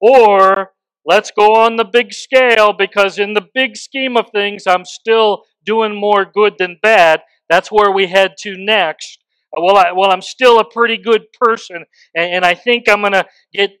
or 0.00 0.72
let's 1.06 1.30
go 1.30 1.54
on 1.54 1.76
the 1.76 1.84
big 1.84 2.12
scale 2.12 2.74
because 2.74 3.18
in 3.18 3.32
the 3.32 3.46
big 3.54 3.76
scheme 3.76 4.16
of 4.16 4.26
things, 4.30 4.66
I'm 4.66 4.84
still 4.84 5.44
doing 5.64 5.94
more 5.94 6.24
good 6.24 6.56
than 6.58 6.76
bad. 6.82 7.22
That's 7.48 7.72
where 7.72 7.90
we 7.90 8.08
head 8.08 8.34
to 8.42 8.56
next 8.56 9.20
well, 9.56 9.76
I, 9.76 9.92
well, 9.92 10.10
I'm 10.10 10.22
still 10.22 10.60
a 10.60 10.70
pretty 10.70 10.96
good 10.96 11.32
person, 11.32 11.84
and, 12.14 12.34
and 12.34 12.44
I 12.44 12.54
think 12.54 12.88
I'm 12.88 13.00
going 13.00 13.12
to 13.12 13.26
get 13.52 13.72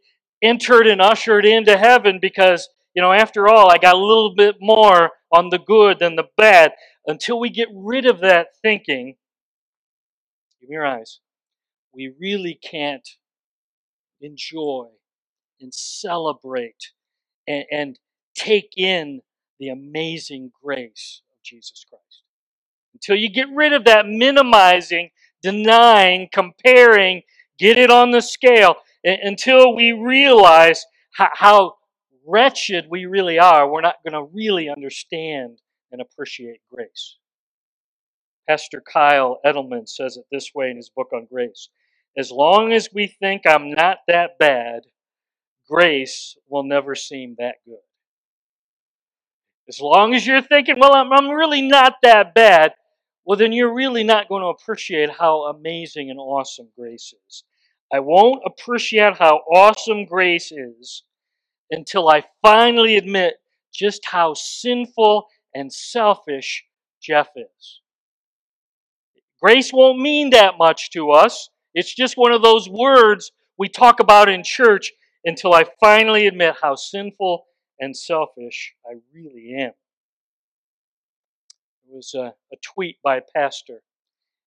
entered 0.42 0.86
and 0.86 1.00
ushered 1.00 1.44
into 1.44 1.76
heaven 1.78 2.18
because, 2.20 2.68
you 2.94 3.02
know, 3.02 3.12
after 3.12 3.48
all, 3.48 3.70
I 3.70 3.78
got 3.78 3.94
a 3.94 3.98
little 3.98 4.34
bit 4.34 4.56
more 4.60 5.10
on 5.32 5.50
the 5.50 5.58
good 5.58 5.98
than 6.00 6.16
the 6.16 6.28
bad. 6.36 6.72
Until 7.06 7.38
we 7.40 7.50
get 7.50 7.68
rid 7.74 8.04
of 8.04 8.20
that 8.20 8.48
thinking, 8.62 9.14
give 10.60 10.68
me 10.68 10.74
your 10.74 10.86
eyes, 10.86 11.20
we 11.94 12.12
really 12.18 12.54
can't 12.54 13.08
enjoy 14.20 14.86
and 15.60 15.72
celebrate 15.74 16.92
and, 17.46 17.64
and 17.70 17.98
take 18.34 18.72
in 18.76 19.20
the 19.58 19.68
amazing 19.68 20.50
grace 20.62 21.22
of 21.30 21.42
Jesus 21.42 21.84
Christ. 21.88 22.22
Until 22.94 23.16
you 23.16 23.30
get 23.30 23.48
rid 23.54 23.72
of 23.72 23.84
that 23.84 24.06
minimizing 24.06 25.10
denying, 25.42 26.28
comparing, 26.32 27.22
get 27.58 27.78
it 27.78 27.90
on 27.90 28.10
the 28.10 28.22
scale 28.22 28.76
until 29.04 29.74
we 29.74 29.92
realize 29.92 30.84
how, 31.12 31.74
wretched 32.26 32.84
we 32.88 33.06
really 33.06 33.38
are. 33.38 33.68
We're 33.68 33.80
not 33.80 33.96
going 34.04 34.12
to 34.12 34.30
really 34.32 34.68
understand 34.68 35.58
and 35.90 36.00
appreciate 36.00 36.60
grace. 36.72 37.16
Pastor 38.46 38.80
Kyle 38.80 39.40
Idleman 39.44 39.88
says 39.88 40.16
it 40.16 40.26
this 40.30 40.50
way 40.54 40.70
in 40.70 40.76
his 40.76 40.90
book 40.90 41.08
on 41.12 41.26
grace 41.32 41.70
As 42.16 42.30
long 42.30 42.72
as 42.72 42.88
we 42.92 43.06
think 43.06 43.42
I'm 43.46 43.70
not 43.70 43.98
that 44.08 44.38
bad, 44.38 44.82
grace 45.68 46.36
will 46.48 46.64
never 46.64 46.94
seem 46.94 47.36
that 47.38 47.56
good. 47.64 47.76
As 49.68 49.80
long 49.80 50.14
as 50.14 50.26
you're 50.26 50.42
thinking, 50.42 50.76
well, 50.80 50.94
I'm, 50.94 51.12
I'm 51.12 51.28
really 51.28 51.62
not 51.62 51.94
that 52.02 52.34
bad, 52.34 52.72
well, 53.24 53.38
then 53.38 53.52
you're 53.52 53.72
really 53.72 54.02
not 54.02 54.28
going 54.28 54.42
to 54.42 54.48
appreciate 54.48 55.10
how 55.10 55.44
amazing 55.44 56.10
and 56.10 56.18
awesome 56.18 56.68
grace 56.76 57.14
is. 57.28 57.44
I 57.92 58.00
won't 58.00 58.42
appreciate 58.44 59.16
how 59.16 59.42
awesome 59.52 60.06
grace 60.06 60.50
is 60.50 61.04
until 61.70 62.08
I 62.08 62.24
finally 62.42 62.96
admit 62.96 63.34
just 63.72 64.04
how 64.04 64.34
sinful 64.34 65.26
and 65.54 65.72
selfish 65.72 66.64
Jeff 67.00 67.28
is. 67.36 67.80
Grace 69.40 69.72
won't 69.72 70.00
mean 70.00 70.30
that 70.30 70.58
much 70.58 70.90
to 70.90 71.10
us. 71.10 71.48
It's 71.74 71.94
just 71.94 72.16
one 72.16 72.32
of 72.32 72.42
those 72.42 72.68
words 72.68 73.32
we 73.58 73.68
talk 73.68 74.00
about 74.00 74.28
in 74.28 74.42
church 74.42 74.92
until 75.24 75.54
I 75.54 75.64
finally 75.80 76.26
admit 76.26 76.56
how 76.62 76.74
sinful 76.74 77.46
and 77.78 77.96
selfish 77.96 78.74
I 78.86 78.94
really 79.14 79.54
am 79.58 79.72
It 81.88 81.94
was 81.94 82.14
a, 82.14 82.34
a 82.52 82.56
tweet 82.62 82.98
by 83.02 83.16
a 83.16 83.22
pastor 83.36 83.82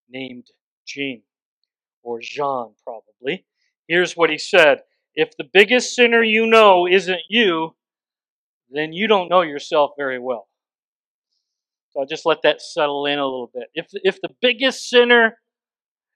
named 0.09 0.47
Jean, 0.85 1.23
or 2.03 2.19
Jean 2.21 2.73
probably. 2.83 3.45
Here's 3.87 4.15
what 4.17 4.29
he 4.29 4.37
said 4.37 4.81
If 5.15 5.37
the 5.37 5.49
biggest 5.51 5.95
sinner 5.95 6.23
you 6.23 6.45
know 6.45 6.87
isn't 6.87 7.21
you, 7.29 7.75
then 8.69 8.93
you 8.93 9.07
don't 9.07 9.29
know 9.29 9.41
yourself 9.41 9.91
very 9.97 10.19
well. 10.19 10.47
So 11.91 11.99
I'll 11.99 12.07
just 12.07 12.25
let 12.25 12.41
that 12.41 12.61
settle 12.61 13.05
in 13.05 13.19
a 13.19 13.25
little 13.25 13.51
bit. 13.53 13.69
If, 13.75 13.87
if 13.93 14.19
the 14.21 14.33
biggest 14.41 14.89
sinner 14.89 15.37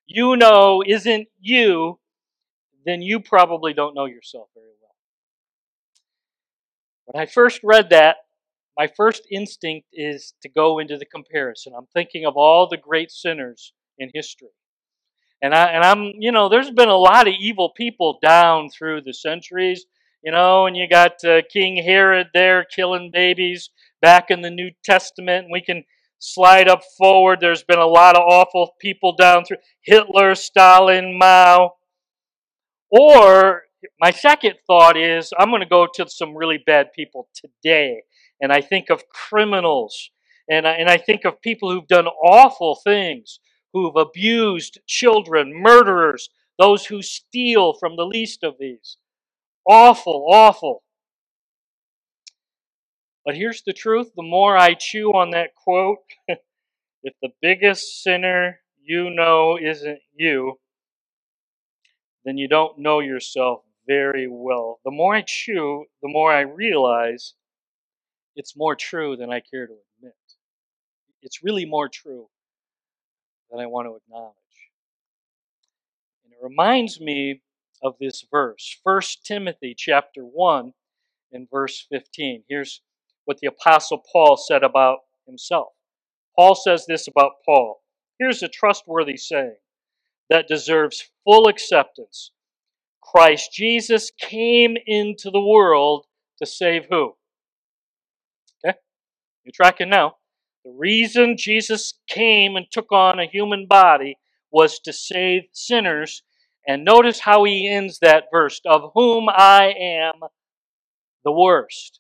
you 0.08 0.36
know 0.36 0.82
isn't 0.86 1.28
you, 1.40 2.00
then 2.86 3.02
you 3.02 3.20
probably 3.20 3.74
don't 3.74 3.94
know 3.94 4.06
yourself 4.06 4.48
very 4.56 4.66
well. 4.82 4.96
When 7.06 7.22
I 7.22 7.26
first 7.26 7.60
read 7.64 7.90
that, 7.92 8.18
my 8.78 8.88
first 8.88 9.24
instinct 9.32 9.88
is 9.92 10.34
to 10.42 10.50
go 10.50 10.80
into 10.80 10.98
the 10.98 11.06
comparison. 11.06 11.74
I'm 11.76 11.88
thinking 11.94 12.26
of 12.26 12.38
all 12.38 12.68
the 12.68 12.78
great 12.78 13.12
sinners 13.12 13.74
in 13.98 14.12
history. 14.14 14.50
And 15.42 15.54
I 15.54 15.66
and 15.68 15.84
I'm, 15.84 16.14
you 16.18 16.32
know, 16.32 16.50
there's 16.50 16.72
been 16.72 16.90
a 16.90 16.96
lot 16.96 17.28
of 17.28 17.34
evil 17.40 17.72
people 17.76 18.20
down 18.22 18.70
through 18.70 19.02
the 19.02 19.14
centuries, 19.14 19.86
you 20.24 20.32
know, 20.32 20.66
and 20.66 20.76
you 20.76 20.88
got 20.90 21.24
uh, 21.24 21.42
King 21.52 21.84
Herod 21.84 22.28
there 22.34 22.64
killing 22.64 23.12
babies 23.12 23.70
back 24.02 24.32
in 24.32 24.42
the 24.42 24.50
New 24.50 24.72
Testament. 24.84 25.48
We 25.52 25.62
can 25.62 25.84
slide 26.20 26.68
up 26.68 26.82
forward. 26.98 27.40
There's 27.40 27.64
been 27.64 27.80
a 27.80 27.86
lot 27.86 28.16
of 28.16 28.24
awful 28.24 28.74
people 28.80 29.16
down 29.16 29.46
through 29.46 29.58
Hitler, 29.84 30.36
Stalin, 30.36 31.18
Mao. 31.18 31.74
Or 32.90 33.64
my 34.00 34.12
second 34.12 34.56
thought 34.66 34.98
is 34.98 35.34
I'm 35.38 35.50
going 35.50 35.62
to 35.62 35.68
go 35.68 35.88
to 35.96 36.10
some 36.10 36.36
really 36.36 36.60
bad 36.66 36.94
people 36.94 37.28
today 37.36 38.02
and 38.42 38.52
I 38.52 38.62
think 38.62 38.90
of 38.90 39.10
criminals, 39.10 40.12
and 40.50 40.68
I, 40.68 40.74
and 40.74 40.90
I 40.90 40.98
think 40.98 41.26
of 41.26 41.42
people 41.42 41.72
who've 41.72 41.88
done 41.88 42.08
awful 42.08 42.76
things, 42.76 43.40
who've 43.74 43.96
abused 43.96 44.80
children, 44.88 45.54
murderers, 45.54 46.30
those 46.60 46.86
who 46.86 47.02
steal 47.02 47.74
from 47.74 47.96
the 47.96 48.06
least 48.06 48.44
of 48.44 48.56
these. 48.60 48.98
Awful, 49.68 50.28
awful. 50.32 50.84
But 53.28 53.36
here's 53.36 53.62
the 53.62 53.74
truth 53.74 54.12
the 54.16 54.24
more 54.24 54.58
I 54.58 54.74
chew 54.74 55.12
on 55.12 55.32
that 55.32 55.54
quote, 55.54 55.98
if 57.04 57.14
the 57.22 57.34
biggest 57.42 58.02
sinner 58.02 58.62
you 58.82 59.10
know 59.10 59.60
isn't 59.62 60.00
you, 60.16 60.62
then 62.24 62.38
you 62.38 62.48
don't 62.48 62.80
know 62.80 63.02
yourself 63.02 63.64
very 63.86 64.30
well. 64.30 64.80
The 64.86 64.92
more 64.92 65.14
I 65.14 65.24
chew, 65.28 65.88
the 66.02 66.08
more 66.08 66.32
I 66.32 66.40
realize 66.40 67.34
it's 68.38 68.56
more 68.56 68.78
true 68.78 69.18
than 69.18 69.30
I 69.30 69.42
care 69.42 69.68
to 69.68 69.74
admit. 69.98 70.16
It's 71.22 71.44
really 71.44 71.66
more 71.66 71.90
true 71.90 72.30
than 73.52 73.60
I 73.60 73.66
want 73.66 73.90
to 73.90 73.96
acknowledge. 73.98 74.36
And 76.24 76.32
it 76.32 76.40
reminds 76.42 77.02
me 77.02 77.42
of 77.84 77.96
this 78.00 78.26
verse, 78.32 78.80
1 78.84 79.02
Timothy 79.26 79.76
chapter 79.78 80.22
1 80.22 80.72
and 81.34 81.50
verse 81.52 81.86
15. 81.92 82.46
Here's 82.48 82.82
what 83.28 83.40
the 83.40 83.48
apostle 83.48 84.02
Paul 84.10 84.38
said 84.38 84.64
about 84.64 85.00
himself. 85.26 85.74
Paul 86.34 86.56
says 86.56 86.86
this 86.88 87.10
about 87.10 87.34
Paul. 87.46 87.82
Here's 88.18 88.42
a 88.42 88.48
trustworthy 88.48 89.18
saying 89.18 89.58
that 90.30 90.48
deserves 90.48 91.10
full 91.26 91.50
acceptance. 91.50 92.32
Christ 93.02 93.52
Jesus 93.52 94.12
came 94.18 94.78
into 94.86 95.30
the 95.30 95.42
world 95.42 96.06
to 96.40 96.46
save 96.46 96.86
who? 96.90 97.16
Okay? 98.66 98.78
You're 99.44 99.52
tracking 99.54 99.90
now. 99.90 100.16
The 100.64 100.72
reason 100.72 101.36
Jesus 101.38 101.96
came 102.08 102.56
and 102.56 102.66
took 102.72 102.94
on 102.94 103.20
a 103.20 103.28
human 103.28 103.68
body 103.68 104.18
was 104.52 104.80
to 104.80 104.94
save 104.94 105.44
sinners. 105.52 106.24
And 106.66 106.86
notice 106.86 107.20
how 107.20 107.44
he 107.44 107.70
ends 107.70 108.00
that 108.00 108.26
verse 108.32 108.62
of 108.66 108.92
whom 108.94 109.28
I 109.30 109.74
am 109.78 110.22
the 111.26 111.32
worst. 111.34 112.00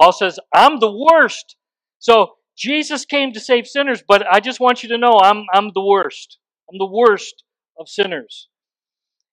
Paul 0.00 0.12
says, 0.12 0.38
I'm 0.54 0.80
the 0.80 0.90
worst. 0.90 1.56
So 1.98 2.34
Jesus 2.56 3.04
came 3.04 3.32
to 3.32 3.40
save 3.40 3.66
sinners, 3.66 4.02
but 4.06 4.26
I 4.30 4.40
just 4.40 4.60
want 4.60 4.82
you 4.82 4.88
to 4.90 4.98
know 4.98 5.20
I'm, 5.20 5.44
I'm 5.52 5.70
the 5.74 5.84
worst. 5.84 6.38
I'm 6.70 6.78
the 6.78 6.86
worst 6.86 7.44
of 7.78 7.88
sinners. 7.88 8.48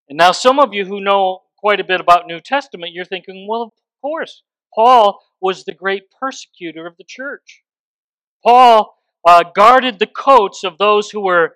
And 0.08 0.18
now, 0.18 0.32
some 0.32 0.60
of 0.60 0.74
you 0.74 0.86
who 0.86 1.02
know 1.02 1.42
quite 1.58 1.80
a 1.80 1.84
bit 1.84 2.00
about 2.00 2.28
New 2.28 2.40
Testament, 2.40 2.94
you're 2.94 3.06
thinking, 3.06 3.48
well, 3.50 3.64
of 3.64 3.72
course, 4.02 4.44
Paul 4.74 5.20
was 5.42 5.64
the 5.64 5.74
great 5.74 6.04
persecutor 6.20 6.86
of 6.86 6.98
the 6.98 7.04
church. 7.04 7.64
Paul 8.44 8.96
uh, 9.28 9.44
guarded 9.56 9.98
the 9.98 10.08
coats 10.08 10.64
of 10.64 10.78
those 10.78 11.10
who 11.10 11.22
were 11.22 11.56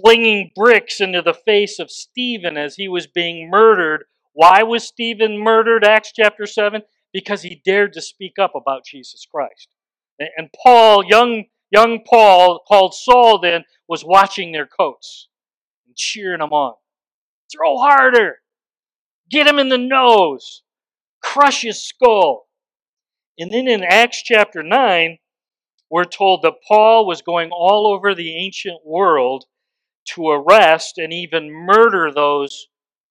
flinging 0.00 0.50
bricks 0.56 1.00
into 1.00 1.20
the 1.20 1.34
face 1.34 1.78
of 1.78 1.90
Stephen 1.90 2.56
as 2.56 2.76
he 2.76 2.88
was 2.88 3.06
being 3.06 3.50
murdered. 3.50 4.04
Why 4.32 4.62
was 4.62 4.84
Stephen 4.84 5.38
murdered? 5.38 5.84
Acts 5.84 6.12
chapter 6.14 6.46
7 6.46 6.82
because 7.14 7.42
he 7.42 7.62
dared 7.64 7.92
to 7.94 8.02
speak 8.02 8.34
up 8.38 8.52
about 8.54 8.84
Jesus 8.84 9.24
Christ. 9.30 9.68
And 10.18 10.50
Paul, 10.62 11.04
young, 11.04 11.44
young 11.70 12.00
Paul, 12.04 12.62
called 12.68 12.92
Saul 12.94 13.38
then, 13.38 13.64
was 13.88 14.04
watching 14.04 14.52
their 14.52 14.66
coats 14.66 15.28
and 15.86 15.96
cheering 15.96 16.40
them 16.40 16.52
on. 16.52 16.74
Throw 17.50 17.78
harder. 17.78 18.38
Get 19.30 19.46
him 19.46 19.58
in 19.58 19.68
the 19.68 19.78
nose. 19.78 20.62
Crush 21.22 21.62
his 21.62 21.82
skull. 21.82 22.48
And 23.38 23.50
then 23.50 23.68
in 23.68 23.82
Acts 23.82 24.22
chapter 24.22 24.62
9, 24.62 25.18
we're 25.90 26.04
told 26.04 26.42
that 26.42 26.62
Paul 26.66 27.06
was 27.06 27.22
going 27.22 27.50
all 27.52 27.86
over 27.86 28.14
the 28.14 28.34
ancient 28.36 28.80
world 28.84 29.44
to 30.14 30.28
arrest 30.28 30.98
and 30.98 31.12
even 31.12 31.50
murder 31.50 32.10
those 32.12 32.66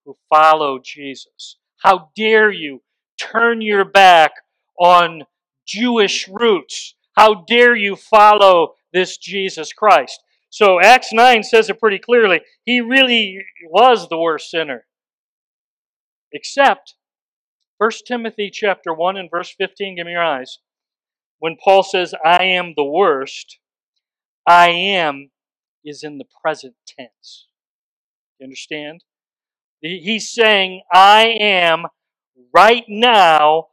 who 0.05 0.17
followed 0.29 0.83
Jesus. 0.83 1.57
How 1.77 2.09
dare 2.15 2.51
you 2.51 2.82
turn 3.17 3.61
your 3.61 3.85
back 3.85 4.31
on 4.79 5.23
Jewish 5.65 6.27
roots. 6.27 6.95
How 7.15 7.43
dare 7.47 7.75
you 7.75 7.95
follow 7.95 8.75
this 8.91 9.17
Jesus 9.17 9.73
Christ? 9.73 10.21
So 10.49 10.79
Acts 10.79 11.11
9 11.11 11.43
says 11.43 11.69
it 11.69 11.79
pretty 11.79 11.99
clearly. 11.99 12.41
He 12.63 12.81
really 12.81 13.39
was 13.69 14.07
the 14.07 14.17
worst 14.17 14.51
sinner. 14.51 14.85
Except 16.31 16.95
1 17.77 17.91
Timothy 18.07 18.49
chapter 18.51 18.93
1 18.93 19.17
and 19.17 19.29
verse 19.29 19.53
15, 19.57 19.95
give 19.95 20.05
me 20.05 20.13
your 20.13 20.23
eyes. 20.23 20.59
When 21.39 21.57
Paul 21.63 21.83
says, 21.83 22.13
I 22.23 22.43
am 22.43 22.73
the 22.75 22.83
worst, 22.83 23.59
I 24.47 24.69
am 24.69 25.31
is 25.85 26.03
in 26.03 26.17
the 26.17 26.25
present 26.41 26.75
tense. 26.87 27.47
You 28.39 28.45
understand? 28.45 29.03
He's 29.81 30.29
saying, 30.29 30.83
I 30.93 31.35
am 31.39 31.87
right 32.53 32.85
now, 32.87 33.67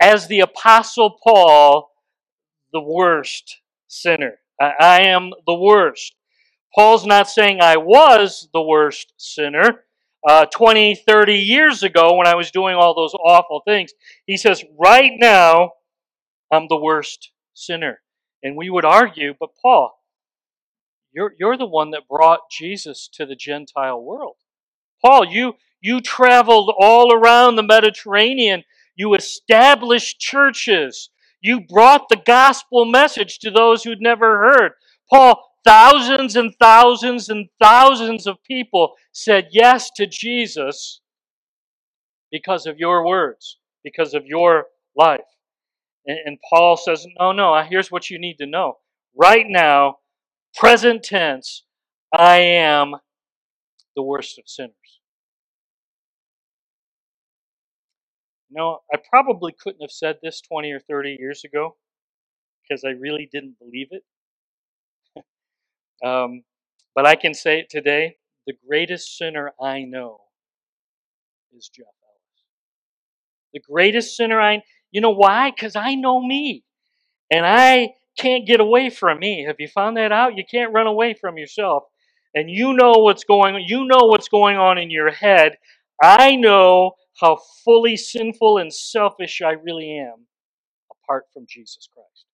as 0.00 0.26
the 0.26 0.40
Apostle 0.40 1.18
Paul, 1.22 1.90
the 2.72 2.80
worst 2.80 3.60
sinner. 3.86 4.38
I, 4.60 5.02
am 5.02 5.32
the 5.46 5.54
worst. 5.54 6.14
Paul's 6.74 7.04
not 7.04 7.28
saying 7.28 7.60
I 7.60 7.76
was 7.76 8.48
the 8.52 8.62
worst 8.62 9.12
sinner. 9.16 9.84
Uh, 10.26 10.46
20, 10.46 10.94
30 10.94 11.34
years 11.34 11.82
ago, 11.82 12.14
when 12.16 12.26
I 12.26 12.36
was 12.36 12.52
doing 12.52 12.76
all 12.76 12.94
those 12.94 13.14
awful 13.14 13.62
things, 13.66 13.92
he 14.24 14.36
says, 14.36 14.62
right 14.78 15.12
now, 15.16 15.72
I'm 16.52 16.68
the 16.68 16.80
worst 16.80 17.32
sinner. 17.54 18.00
And 18.42 18.56
we 18.56 18.70
would 18.70 18.84
argue, 18.84 19.34
but 19.38 19.50
Paul, 19.60 19.98
you're, 21.12 21.34
you're 21.38 21.56
the 21.56 21.66
one 21.66 21.90
that 21.90 22.08
brought 22.08 22.50
Jesus 22.50 23.08
to 23.14 23.26
the 23.26 23.36
Gentile 23.36 24.00
world. 24.00 24.36
Paul, 25.04 25.26
you, 25.26 25.54
you 25.80 26.00
traveled 26.00 26.72
all 26.78 27.12
around 27.12 27.56
the 27.56 27.62
Mediterranean. 27.62 28.64
You 28.96 29.14
established 29.14 30.20
churches. 30.20 31.10
You 31.40 31.60
brought 31.60 32.08
the 32.08 32.22
gospel 32.24 32.84
message 32.84 33.38
to 33.40 33.50
those 33.50 33.82
who'd 33.82 34.00
never 34.00 34.38
heard. 34.38 34.72
Paul, 35.10 35.44
thousands 35.64 36.36
and 36.36 36.54
thousands 36.60 37.28
and 37.28 37.48
thousands 37.60 38.26
of 38.26 38.42
people 38.44 38.94
said 39.12 39.48
yes 39.50 39.90
to 39.96 40.06
Jesus 40.06 41.00
because 42.30 42.66
of 42.66 42.78
your 42.78 43.06
words, 43.06 43.58
because 43.84 44.14
of 44.14 44.26
your 44.26 44.66
life. 44.96 45.20
And, 46.06 46.18
and 46.24 46.38
Paul 46.48 46.76
says, 46.76 47.06
No, 47.18 47.32
no, 47.32 47.60
here's 47.68 47.90
what 47.90 48.08
you 48.10 48.18
need 48.18 48.38
to 48.38 48.46
know. 48.46 48.78
Right 49.16 49.46
now, 49.48 49.96
present 50.54 51.02
tense, 51.02 51.64
I 52.12 52.38
am 52.38 52.96
the 53.96 54.02
worst 54.02 54.38
of 54.38 54.44
sinners. 54.46 55.00
No, 58.50 58.80
I 58.92 58.98
probably 59.08 59.52
couldn't 59.52 59.80
have 59.80 59.90
said 59.90 60.18
this 60.22 60.40
20 60.42 60.72
or 60.72 60.80
30 60.80 61.16
years 61.18 61.42
ago 61.44 61.76
because 62.62 62.84
I 62.84 62.90
really 62.90 63.28
didn't 63.32 63.56
believe 63.58 63.88
it. 63.90 64.04
um, 66.06 66.44
but 66.94 67.06
I 67.06 67.14
can 67.14 67.32
say 67.32 67.60
it 67.60 67.70
today 67.70 68.16
the 68.46 68.54
greatest 68.68 69.16
sinner 69.16 69.52
I 69.60 69.84
know 69.84 70.20
is 71.56 71.68
Jeff 71.68 71.86
Ellis. 71.86 72.44
The 73.54 73.60
greatest 73.60 74.16
sinner 74.16 74.40
I 74.40 74.62
you 74.90 75.00
know 75.00 75.10
why? 75.10 75.50
Because 75.50 75.74
I 75.74 75.94
know 75.94 76.20
me. 76.20 76.64
And 77.30 77.46
I 77.46 77.94
can't 78.18 78.46
get 78.46 78.60
away 78.60 78.90
from 78.90 79.18
me. 79.18 79.44
Have 79.46 79.56
you 79.58 79.68
found 79.68 79.96
that 79.96 80.12
out? 80.12 80.36
You 80.36 80.44
can't 80.48 80.72
run 80.72 80.86
away 80.86 81.14
from 81.14 81.38
yourself. 81.38 81.84
And 82.34 82.50
you 82.50 82.72
know 82.72 82.92
what's 82.92 83.24
going. 83.24 83.62
You 83.66 83.84
know 83.84 84.06
what's 84.06 84.28
going 84.28 84.56
on 84.56 84.78
in 84.78 84.90
your 84.90 85.10
head. 85.10 85.58
I 86.02 86.36
know 86.36 86.92
how 87.20 87.38
fully 87.64 87.96
sinful 87.96 88.58
and 88.58 88.72
selfish 88.72 89.42
I 89.42 89.52
really 89.52 89.98
am 89.98 90.26
apart 90.90 91.26
from 91.32 91.46
Jesus 91.48 91.88
Christ. 91.92 92.26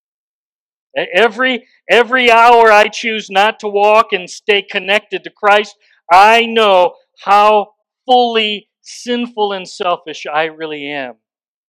Every, 1.15 1.67
every 1.91 2.31
hour 2.31 2.73
I 2.73 2.89
choose 2.89 3.29
not 3.31 3.61
to 3.61 3.69
walk 3.69 4.13
and 4.13 4.29
stay 4.29 4.63
connected 4.63 5.23
to 5.25 5.31
Christ, 5.31 5.77
I 6.11 6.47
know 6.47 6.95
how 7.21 7.73
fully 8.07 8.69
sinful 8.81 9.53
and 9.53 9.69
selfish 9.69 10.25
I 10.27 10.45
really 10.45 10.91
am 10.91 11.17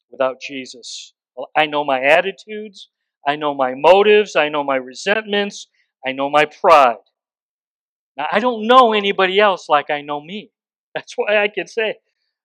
without 0.09 0.39
Jesus. 0.39 1.13
I 1.55 1.65
know 1.65 1.83
my 1.83 2.01
attitudes, 2.01 2.89
I 3.27 3.35
know 3.35 3.53
my 3.53 3.73
motives, 3.75 4.35
I 4.35 4.49
know 4.49 4.63
my 4.63 4.77
resentments, 4.77 5.67
I 6.05 6.13
know 6.13 6.29
my 6.29 6.45
pride. 6.45 6.95
I 8.31 8.39
don't 8.39 8.67
know 8.67 8.93
anybody 8.93 9.39
else 9.39 9.69
like 9.69 9.89
I 9.89 10.01
know 10.01 10.19
me. 10.21 10.51
That's 10.95 11.13
why 11.15 11.41
I 11.41 11.47
can 11.47 11.67
say, 11.67 11.95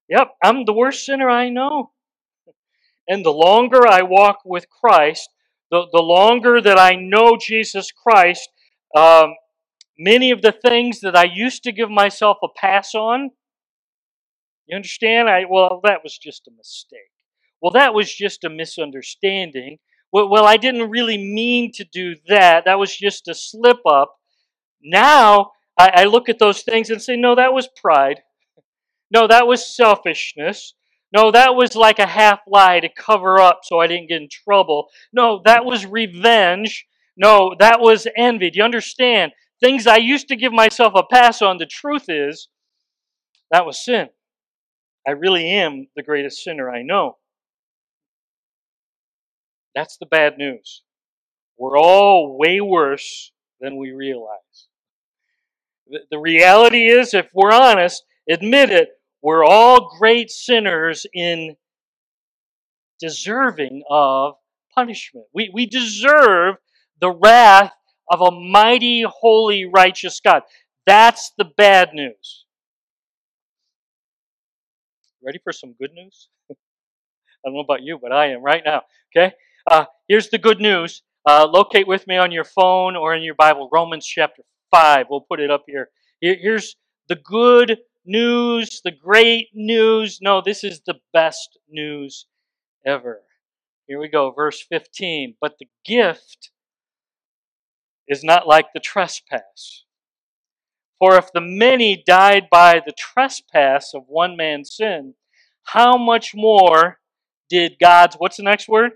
Yep, 0.08 0.32
I'm 0.42 0.64
the 0.64 0.72
worst 0.72 1.06
sinner 1.06 1.30
I 1.30 1.48
know. 1.48 1.92
And 3.08 3.24
the 3.24 3.32
longer 3.32 3.86
I 3.86 4.02
walk 4.02 4.40
with 4.44 4.66
Christ, 4.68 5.28
the, 5.70 5.86
the 5.92 6.02
longer 6.02 6.60
that 6.60 6.78
I 6.78 6.94
know 6.94 7.36
Jesus 7.40 7.90
Christ, 7.90 8.48
um, 8.94 9.34
many 9.98 10.30
of 10.30 10.42
the 10.42 10.52
things 10.52 11.00
that 11.00 11.16
I 11.16 11.24
used 11.24 11.64
to 11.64 11.72
give 11.72 11.90
myself 11.90 12.38
a 12.42 12.48
pass 12.56 12.94
on, 12.94 13.30
you 14.66 14.76
understand? 14.76 15.28
I 15.28 15.44
well, 15.48 15.80
that 15.84 16.02
was 16.02 16.16
just 16.16 16.48
a 16.48 16.50
mistake. 16.56 17.00
Well, 17.60 17.72
that 17.72 17.94
was 17.94 18.12
just 18.12 18.44
a 18.44 18.50
misunderstanding. 18.50 19.78
Well, 20.12 20.28
well, 20.30 20.46
I 20.46 20.56
didn't 20.56 20.90
really 20.90 21.18
mean 21.18 21.72
to 21.72 21.84
do 21.84 22.14
that. 22.28 22.64
That 22.64 22.78
was 22.78 22.96
just 22.96 23.28
a 23.28 23.34
slip 23.34 23.80
up. 23.86 24.16
Now 24.82 25.52
I, 25.78 25.90
I 25.94 26.04
look 26.04 26.28
at 26.28 26.38
those 26.38 26.62
things 26.62 26.90
and 26.90 27.02
say, 27.02 27.16
no, 27.16 27.34
that 27.34 27.52
was 27.52 27.68
pride. 27.68 28.22
No, 29.10 29.26
that 29.26 29.46
was 29.46 29.74
selfishness. 29.74 30.74
No, 31.14 31.30
that 31.30 31.54
was 31.54 31.76
like 31.76 31.98
a 31.98 32.06
half 32.06 32.40
lie 32.48 32.80
to 32.80 32.88
cover 32.88 33.38
up 33.38 33.60
so 33.62 33.78
I 33.78 33.86
didn't 33.86 34.08
get 34.08 34.22
in 34.22 34.28
trouble. 34.28 34.88
No, 35.12 35.40
that 35.44 35.64
was 35.64 35.86
revenge. 35.86 36.86
No, 37.16 37.54
that 37.60 37.80
was 37.80 38.08
envy. 38.16 38.50
Do 38.50 38.58
you 38.58 38.64
understand? 38.64 39.32
Things 39.62 39.86
I 39.86 39.98
used 39.98 40.28
to 40.28 40.36
give 40.36 40.52
myself 40.52 40.94
a 40.96 41.04
pass 41.08 41.40
on. 41.40 41.58
The 41.58 41.66
truth 41.66 42.06
is, 42.08 42.48
that 43.50 43.64
was 43.64 43.84
sin. 43.84 44.08
I 45.06 45.12
really 45.12 45.48
am 45.48 45.86
the 45.94 46.02
greatest 46.02 46.42
sinner 46.42 46.70
I 46.70 46.82
know. 46.82 47.18
That's 49.74 49.96
the 49.96 50.06
bad 50.06 50.38
news. 50.38 50.82
We're 51.56 51.78
all 51.78 52.36
way 52.36 52.60
worse 52.60 53.32
than 53.60 53.76
we 53.76 53.92
realize. 53.92 54.63
The 55.86 56.18
reality 56.18 56.86
is, 56.86 57.12
if 57.12 57.28
we're 57.34 57.52
honest, 57.52 58.04
admit 58.28 58.70
it, 58.70 58.88
we're 59.22 59.44
all 59.44 59.96
great 59.98 60.30
sinners 60.30 61.06
in 61.14 61.56
deserving 63.00 63.82
of 63.90 64.34
punishment. 64.74 65.26
We, 65.34 65.50
we 65.52 65.66
deserve 65.66 66.56
the 67.00 67.10
wrath 67.10 67.72
of 68.10 68.20
a 68.20 68.30
mighty, 68.30 69.02
holy, 69.02 69.64
righteous 69.64 70.20
God. 70.20 70.42
That's 70.86 71.32
the 71.36 71.44
bad 71.44 71.90
news. 71.92 72.44
Ready 75.22 75.40
for 75.42 75.52
some 75.52 75.74
good 75.78 75.92
news? 75.92 76.28
I 76.50 76.54
don't 77.44 77.54
know 77.54 77.60
about 77.60 77.82
you, 77.82 77.98
but 78.00 78.12
I 78.12 78.32
am 78.32 78.42
right 78.42 78.62
now. 78.64 78.82
Okay? 79.14 79.34
Uh, 79.70 79.86
here's 80.08 80.28
the 80.28 80.38
good 80.38 80.60
news. 80.60 81.02
Uh, 81.26 81.46
locate 81.46 81.86
with 81.86 82.06
me 82.06 82.16
on 82.16 82.30
your 82.30 82.44
phone 82.44 82.96
or 82.96 83.14
in 83.14 83.22
your 83.22 83.34
Bible, 83.34 83.70
Romans 83.72 84.06
chapter 84.06 84.42
5. 84.74 85.06
We'll 85.08 85.20
put 85.20 85.38
it 85.38 85.52
up 85.52 85.62
here. 85.68 85.90
Here's 86.20 86.74
the 87.08 87.14
good 87.14 87.78
news, 88.04 88.80
the 88.84 88.90
great 88.90 89.50
news. 89.54 90.18
No, 90.20 90.42
this 90.44 90.64
is 90.64 90.80
the 90.84 90.96
best 91.12 91.58
news 91.70 92.26
ever. 92.84 93.20
Here 93.86 94.00
we 94.00 94.08
go, 94.08 94.32
verse 94.32 94.64
15. 94.68 95.36
But 95.40 95.58
the 95.60 95.68
gift 95.84 96.50
is 98.08 98.24
not 98.24 98.48
like 98.48 98.66
the 98.74 98.80
trespass. 98.80 99.84
For 100.98 101.16
if 101.16 101.32
the 101.32 101.40
many 101.40 102.02
died 102.04 102.48
by 102.50 102.82
the 102.84 102.94
trespass 102.98 103.94
of 103.94 104.04
one 104.08 104.36
man's 104.36 104.74
sin, 104.74 105.14
how 105.66 105.96
much 105.96 106.34
more 106.34 106.98
did 107.48 107.76
God's, 107.80 108.16
what's 108.16 108.38
the 108.38 108.42
next 108.42 108.68
word? 108.68 108.92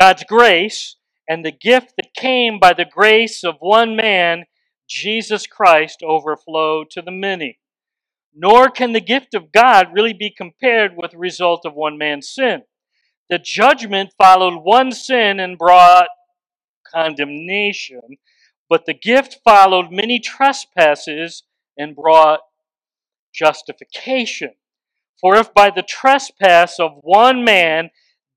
God's 0.00 0.24
grace 0.24 0.96
and 1.28 1.44
the 1.44 1.52
gift 1.52 1.92
that 1.96 2.14
came 2.14 2.58
by 2.58 2.72
the 2.72 2.86
grace 2.90 3.44
of 3.44 3.56
one 3.60 3.94
man, 3.94 4.46
Jesus 4.88 5.46
Christ, 5.46 6.02
overflow 6.02 6.84
to 6.90 7.02
the 7.02 7.10
many. 7.10 7.58
Nor 8.34 8.68
can 8.68 8.92
the 8.92 9.00
gift 9.00 9.34
of 9.34 9.52
God 9.52 9.88
really 9.92 10.12
be 10.12 10.30
compared 10.30 10.96
with 10.96 11.12
the 11.12 11.18
result 11.18 11.64
of 11.64 11.74
one 11.74 11.96
man's 11.96 12.28
sin. 12.28 12.62
The 13.28 13.38
judgment 13.38 14.12
followed 14.18 14.62
one 14.62 14.92
sin 14.92 15.40
and 15.40 15.58
brought 15.58 16.08
condemnation, 16.94 18.18
but 18.68 18.86
the 18.86 18.94
gift 18.94 19.38
followed 19.44 19.90
many 19.90 20.18
trespasses 20.18 21.42
and 21.76 21.96
brought 21.96 22.40
justification. 23.34 24.52
For 25.20 25.36
if 25.36 25.52
by 25.54 25.70
the 25.70 25.82
trespass 25.82 26.78
of 26.78 26.92
one 27.00 27.44
man 27.44 27.90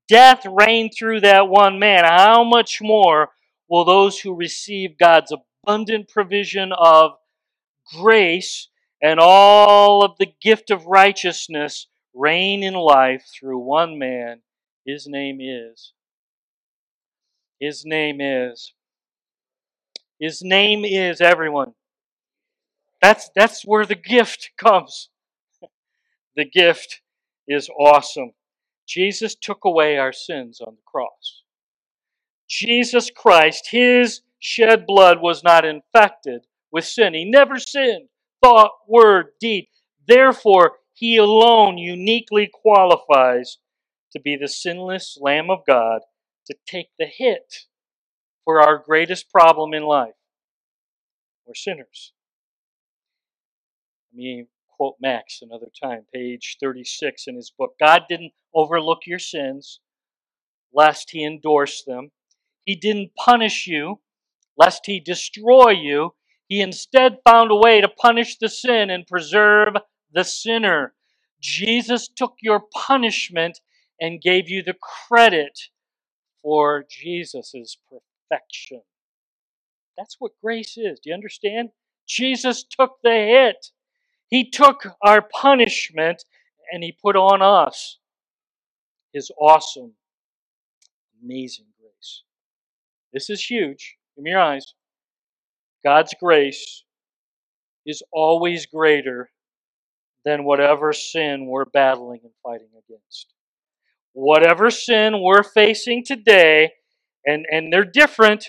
death 0.08 0.44
reigned 0.44 0.92
through 0.98 1.20
that 1.20 1.48
one 1.48 1.78
man, 1.78 2.04
how 2.04 2.42
much 2.42 2.80
more 2.82 3.30
will 3.68 3.84
those 3.84 4.18
who 4.18 4.34
receive 4.34 4.98
God's 4.98 5.32
abundant 5.64 6.08
provision 6.08 6.72
of 6.72 7.12
grace 7.98 8.68
and 9.02 9.18
all 9.20 10.04
of 10.04 10.16
the 10.18 10.32
gift 10.40 10.70
of 10.70 10.86
righteousness 10.86 11.86
reign 12.14 12.62
in 12.62 12.74
life 12.74 13.24
through 13.38 13.58
one 13.58 13.98
man? 13.98 14.40
His 14.86 15.06
name 15.06 15.38
is. 15.40 15.92
His 17.60 17.84
name 17.84 18.20
is. 18.20 18.72
His 20.18 20.42
name 20.42 20.84
is 20.84 21.20
everyone. 21.20 21.74
That's, 23.00 23.30
that's 23.34 23.64
where 23.64 23.86
the 23.86 23.94
gift 23.94 24.50
comes. 24.58 25.08
the 26.36 26.44
gift 26.44 27.00
is 27.48 27.70
awesome. 27.78 28.32
Jesus 28.86 29.34
took 29.34 29.64
away 29.64 29.96
our 29.96 30.12
sins 30.12 30.60
on 30.60 30.74
the 30.74 30.82
cross. 30.84 31.42
Jesus 32.48 33.10
Christ, 33.14 33.68
his 33.70 34.22
shed 34.40 34.86
blood 34.86 35.20
was 35.20 35.44
not 35.44 35.64
infected 35.64 36.46
with 36.72 36.84
sin. 36.84 37.14
He 37.14 37.24
never 37.24 37.58
sinned, 37.58 38.08
thought, 38.42 38.72
word, 38.88 39.26
deed. 39.40 39.68
Therefore, 40.08 40.78
he 40.92 41.16
alone 41.16 41.78
uniquely 41.78 42.50
qualifies 42.52 43.58
to 44.12 44.20
be 44.20 44.36
the 44.36 44.48
sinless 44.48 45.16
Lamb 45.20 45.50
of 45.50 45.60
God 45.66 46.00
to 46.46 46.56
take 46.66 46.88
the 46.98 47.06
hit 47.06 47.66
for 48.44 48.60
our 48.60 48.78
greatest 48.78 49.30
problem 49.30 49.72
in 49.72 49.84
life. 49.84 50.14
We're 51.46 51.54
sinners. 51.54 52.12
I 54.12 54.16
mean, 54.16 54.48
quote 54.76 54.96
Max 55.00 55.40
another 55.42 55.68
time, 55.80 56.06
page 56.12 56.56
36 56.60 57.26
in 57.26 57.36
his 57.36 57.52
book. 57.56 57.74
God 57.78 58.04
didn't 58.08 58.32
overlook 58.54 59.00
your 59.06 59.18
sins 59.18 59.80
lest 60.72 61.10
he 61.10 61.24
endorse 61.24 61.82
them. 61.84 62.10
He 62.64 62.74
didn't 62.74 63.14
punish 63.14 63.66
you 63.66 64.00
lest 64.60 64.84
he 64.84 65.00
destroy 65.00 65.70
you. 65.70 66.12
He 66.46 66.60
instead 66.60 67.18
found 67.24 67.50
a 67.50 67.56
way 67.56 67.80
to 67.80 67.88
punish 67.88 68.36
the 68.36 68.50
sin 68.50 68.90
and 68.90 69.06
preserve 69.06 69.74
the 70.12 70.22
sinner. 70.22 70.92
Jesus 71.40 72.08
took 72.14 72.34
your 72.42 72.60
punishment 72.74 73.60
and 73.98 74.20
gave 74.20 74.50
you 74.50 74.62
the 74.62 74.74
credit 75.08 75.58
for 76.42 76.84
Jesus' 76.90 77.78
perfection. 77.88 78.82
That's 79.96 80.16
what 80.18 80.32
grace 80.42 80.76
is. 80.76 81.00
Do 81.00 81.08
you 81.08 81.14
understand? 81.14 81.70
Jesus 82.06 82.62
took 82.62 82.96
the 83.02 83.10
hit. 83.10 83.68
He 84.28 84.50
took 84.50 84.86
our 85.00 85.22
punishment 85.22 86.24
and 86.70 86.84
He 86.84 86.92
put 86.92 87.16
on 87.16 87.40
us 87.40 87.98
His 89.14 89.30
awesome, 89.40 89.92
amazing 91.22 91.66
grace. 91.80 92.24
This 93.14 93.30
is 93.30 93.42
huge. 93.42 93.96
Give 94.20 94.24
me 94.24 94.32
your 94.32 94.40
eyes. 94.40 94.74
God's 95.82 96.12
grace 96.20 96.84
is 97.86 98.02
always 98.12 98.66
greater 98.66 99.30
than 100.26 100.44
whatever 100.44 100.92
sin 100.92 101.46
we're 101.46 101.64
battling 101.64 102.20
and 102.22 102.32
fighting 102.42 102.68
against. 102.86 103.32
Whatever 104.12 104.70
sin 104.70 105.22
we're 105.22 105.42
facing 105.42 106.04
today, 106.04 106.72
and, 107.24 107.46
and 107.50 107.72
they're 107.72 107.82
different, 107.82 108.46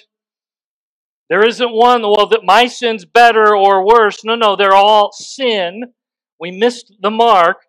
there 1.30 1.48
isn't 1.48 1.72
one, 1.72 2.02
well, 2.02 2.28
that 2.28 2.44
my 2.44 2.68
sin's 2.68 3.06
better 3.06 3.56
or 3.56 3.88
worse. 3.88 4.26
No, 4.26 4.36
no, 4.36 4.58
they're 4.58 4.76
all 4.76 5.14
sin. 5.14 5.84
We 6.38 6.52
missed 6.52 6.92
the 7.00 7.12
mark. 7.12 7.64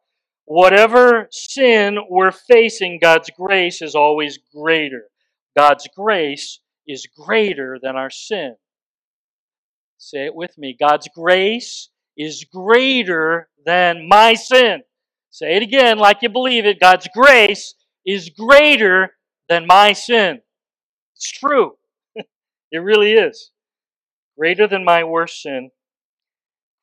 Whatever 0.46 1.28
sin 1.30 1.98
we're 2.10 2.32
facing, 2.32 2.98
God's 3.00 3.30
grace 3.30 3.80
is 3.80 3.94
always 3.94 4.40
greater. 4.52 5.04
God's 5.56 5.86
grace 5.96 6.58
is 6.92 7.06
greater 7.06 7.78
than 7.82 7.96
our 7.96 8.10
sin. 8.10 8.56
Say 9.98 10.26
it 10.26 10.34
with 10.34 10.56
me. 10.58 10.76
God's 10.78 11.08
grace 11.14 11.88
is 12.16 12.44
greater 12.44 13.48
than 13.64 14.08
my 14.08 14.34
sin. 14.34 14.82
Say 15.30 15.56
it 15.56 15.62
again 15.62 15.98
like 15.98 16.18
you 16.22 16.28
believe 16.28 16.66
it. 16.66 16.80
God's 16.80 17.08
grace 17.14 17.74
is 18.04 18.28
greater 18.30 19.12
than 19.48 19.66
my 19.66 19.92
sin. 19.92 20.40
It's 21.16 21.30
true. 21.30 21.76
it 22.16 22.78
really 22.78 23.12
is 23.12 23.50
greater 24.36 24.66
than 24.66 24.84
my 24.84 25.04
worst 25.04 25.42
sin, 25.42 25.70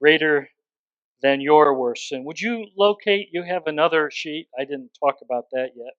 greater 0.01 0.49
than 1.21 1.41
your 1.41 1.77
worst 1.77 2.07
sin. 2.07 2.23
Would 2.23 2.39
you 2.39 2.67
locate? 2.77 3.29
You 3.31 3.43
have 3.43 3.63
another 3.65 4.09
sheet. 4.11 4.47
I 4.57 4.63
didn't 4.63 4.91
talk 4.99 5.17
about 5.21 5.45
that 5.51 5.71
yet. 5.75 5.93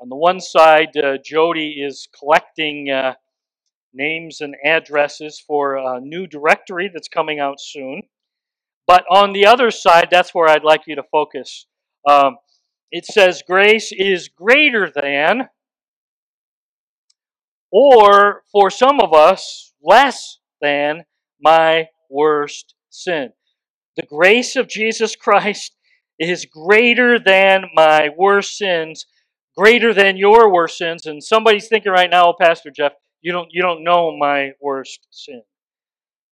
On 0.00 0.08
the 0.08 0.16
one 0.16 0.40
side, 0.40 0.96
uh, 0.96 1.16
Jody 1.24 1.82
is 1.82 2.08
collecting 2.18 2.90
uh, 2.90 3.14
names 3.94 4.40
and 4.40 4.54
addresses 4.64 5.42
for 5.44 5.76
a 5.76 6.00
new 6.00 6.26
directory 6.26 6.90
that's 6.92 7.08
coming 7.08 7.40
out 7.40 7.60
soon. 7.60 8.02
But 8.86 9.04
on 9.10 9.32
the 9.32 9.46
other 9.46 9.70
side, 9.70 10.08
that's 10.10 10.34
where 10.34 10.48
I'd 10.48 10.64
like 10.64 10.82
you 10.86 10.96
to 10.96 11.02
focus. 11.10 11.66
Um, 12.08 12.36
it 12.92 13.04
says 13.06 13.42
grace 13.46 13.90
is 13.90 14.28
greater 14.28 14.90
than, 14.94 15.48
or 17.72 18.42
for 18.52 18.70
some 18.70 19.00
of 19.00 19.12
us, 19.12 19.72
less 19.82 20.38
than 20.60 21.04
my 21.40 21.88
worst 22.10 22.74
sin. 22.90 23.30
The 23.96 24.04
grace 24.04 24.56
of 24.56 24.68
Jesus 24.68 25.16
Christ 25.16 25.74
is 26.18 26.46
greater 26.46 27.18
than 27.18 27.64
my 27.74 28.10
worst 28.16 28.56
sins, 28.56 29.06
greater 29.56 29.94
than 29.94 30.16
your 30.16 30.52
worst 30.52 30.78
sins. 30.78 31.06
And 31.06 31.22
somebody's 31.22 31.68
thinking 31.68 31.92
right 31.92 32.10
now, 32.10 32.28
oh, 32.28 32.34
Pastor 32.38 32.70
Jeff, 32.70 32.92
you 33.22 33.32
don't, 33.32 33.48
you 33.50 33.62
don't 33.62 33.84
know 33.84 34.16
my 34.16 34.52
worst 34.60 35.06
sin. 35.10 35.42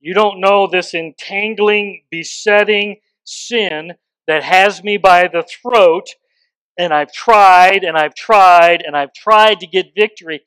You 0.00 0.14
don't 0.14 0.40
know 0.40 0.66
this 0.66 0.92
entangling, 0.92 2.02
besetting 2.10 2.96
sin 3.24 3.94
that 4.26 4.42
has 4.42 4.84
me 4.84 4.96
by 4.96 5.28
the 5.28 5.42
throat, 5.42 6.08
and 6.78 6.92
I've 6.92 7.12
tried 7.12 7.84
and 7.84 7.96
I've 7.96 8.14
tried 8.14 8.82
and 8.82 8.96
I've 8.96 9.12
tried 9.12 9.60
to 9.60 9.66
get 9.66 9.94
victory. 9.96 10.42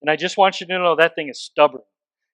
And 0.00 0.10
I 0.10 0.16
just 0.16 0.36
want 0.36 0.60
you 0.60 0.66
to 0.66 0.78
know 0.78 0.96
that 0.96 1.14
thing 1.14 1.28
is 1.28 1.40
stubborn. 1.40 1.82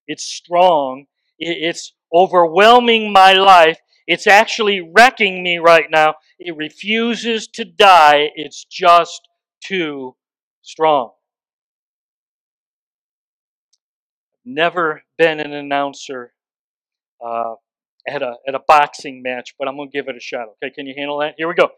It's 0.07 0.25
strong. 0.25 1.07
It's 1.39 1.93
overwhelming 2.13 3.13
my 3.13 3.35
life. 3.35 3.79
It's 4.07 4.27
actually 4.27 4.81
wrecking 4.81 5.43
me 5.43 5.59
right 5.59 5.91
now. 5.91 6.15
It 6.39 6.57
refuses 6.57 7.47
to 7.49 7.65
die. 7.65 8.31
It's 8.35 8.65
just 8.65 9.28
too 9.61 10.17
strong. 10.63 11.11
Never 14.45 15.03
been 15.19 15.41
an 15.41 15.53
announcer 15.53 16.33
uh, 17.25 17.55
at 18.07 18.23
a 18.23 18.35
at 18.47 18.55
a 18.55 18.61
boxing 18.67 19.23
match, 19.23 19.55
but 19.59 19.69
I'm 19.69 19.77
gonna 19.77 19.91
give 19.91 20.09
it 20.09 20.17
a 20.17 20.21
shot. 20.21 20.49
Okay, 20.63 20.73
can 20.75 20.87
you 20.87 20.95
handle 20.97 21.19
that? 21.19 21.35
Here 21.37 21.49
we 21.49 21.55
go. 21.55 21.71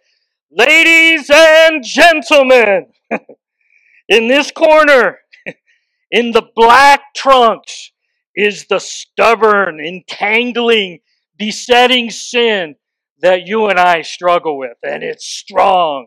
Ladies 0.52 1.30
and 1.32 1.84
gentlemen, 1.84 2.86
in 4.08 4.28
this 4.28 4.50
corner, 4.50 5.18
in 6.10 6.32
the 6.32 6.42
black 6.54 7.14
trunks, 7.14 7.92
is 8.36 8.66
the 8.68 8.78
stubborn, 8.78 9.80
entangling, 9.80 11.00
besetting 11.36 12.10
sin 12.10 12.76
that 13.20 13.46
you 13.46 13.66
and 13.66 13.78
I 13.78 14.02
struggle 14.02 14.58
with. 14.58 14.76
And 14.82 15.02
it's 15.02 15.26
strong. 15.26 16.06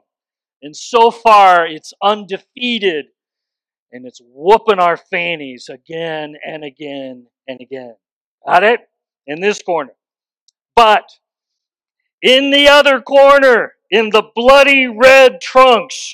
And 0.63 0.73
so 0.73 1.11
far, 1.11 1.67
it's 1.67 1.93
undefeated. 2.01 3.07
And 3.91 4.07
it's 4.07 4.21
whooping 4.23 4.79
our 4.79 4.95
fannies 4.95 5.69
again 5.69 6.35
and 6.43 6.63
again 6.63 7.27
and 7.47 7.59
again. 7.59 7.95
Got 8.47 8.63
it? 8.63 8.79
In 9.27 9.41
this 9.41 9.61
corner. 9.61 9.91
But 10.73 11.03
in 12.21 12.49
the 12.49 12.69
other 12.69 13.01
corner, 13.01 13.73
in 13.91 14.09
the 14.09 14.23
bloody 14.33 14.87
red 14.87 15.41
trunks, 15.41 16.13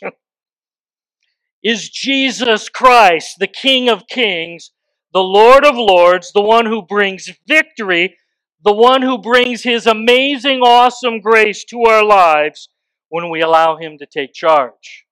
is 1.64 1.90
Jesus 1.90 2.70
Christ, 2.70 3.38
the 3.38 3.48
King 3.48 3.88
of 3.88 4.08
Kings, 4.08 4.72
the 5.14 5.24
Lord 5.24 5.64
of 5.64 5.76
Lords, 5.76 6.32
the 6.32 6.42
one 6.42 6.66
who 6.66 6.82
brings 6.82 7.30
victory, 7.48 8.18
the 8.64 8.74
one 8.74 9.04
who 9.04 9.18
brings 9.20 9.62
his 9.62 9.86
amazing, 9.86 10.62
awesome 10.62 11.22
grace 11.22 11.64
to 11.66 11.84
our 11.84 12.04
lives 12.04 12.70
when 13.10 13.30
we 13.30 13.42
allow 13.42 13.78
him 13.78 13.98
to 13.98 14.06
take 14.06 14.34
charge. 14.34 15.06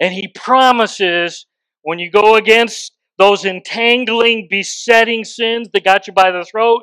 And 0.00 0.14
he 0.14 0.28
promises 0.28 1.46
when 1.82 1.98
you 1.98 2.10
go 2.10 2.36
against 2.36 2.92
those 3.18 3.44
entangling, 3.44 4.48
besetting 4.50 5.24
sins 5.24 5.68
that 5.72 5.84
got 5.84 6.06
you 6.06 6.12
by 6.12 6.30
the 6.30 6.44
throat, 6.44 6.82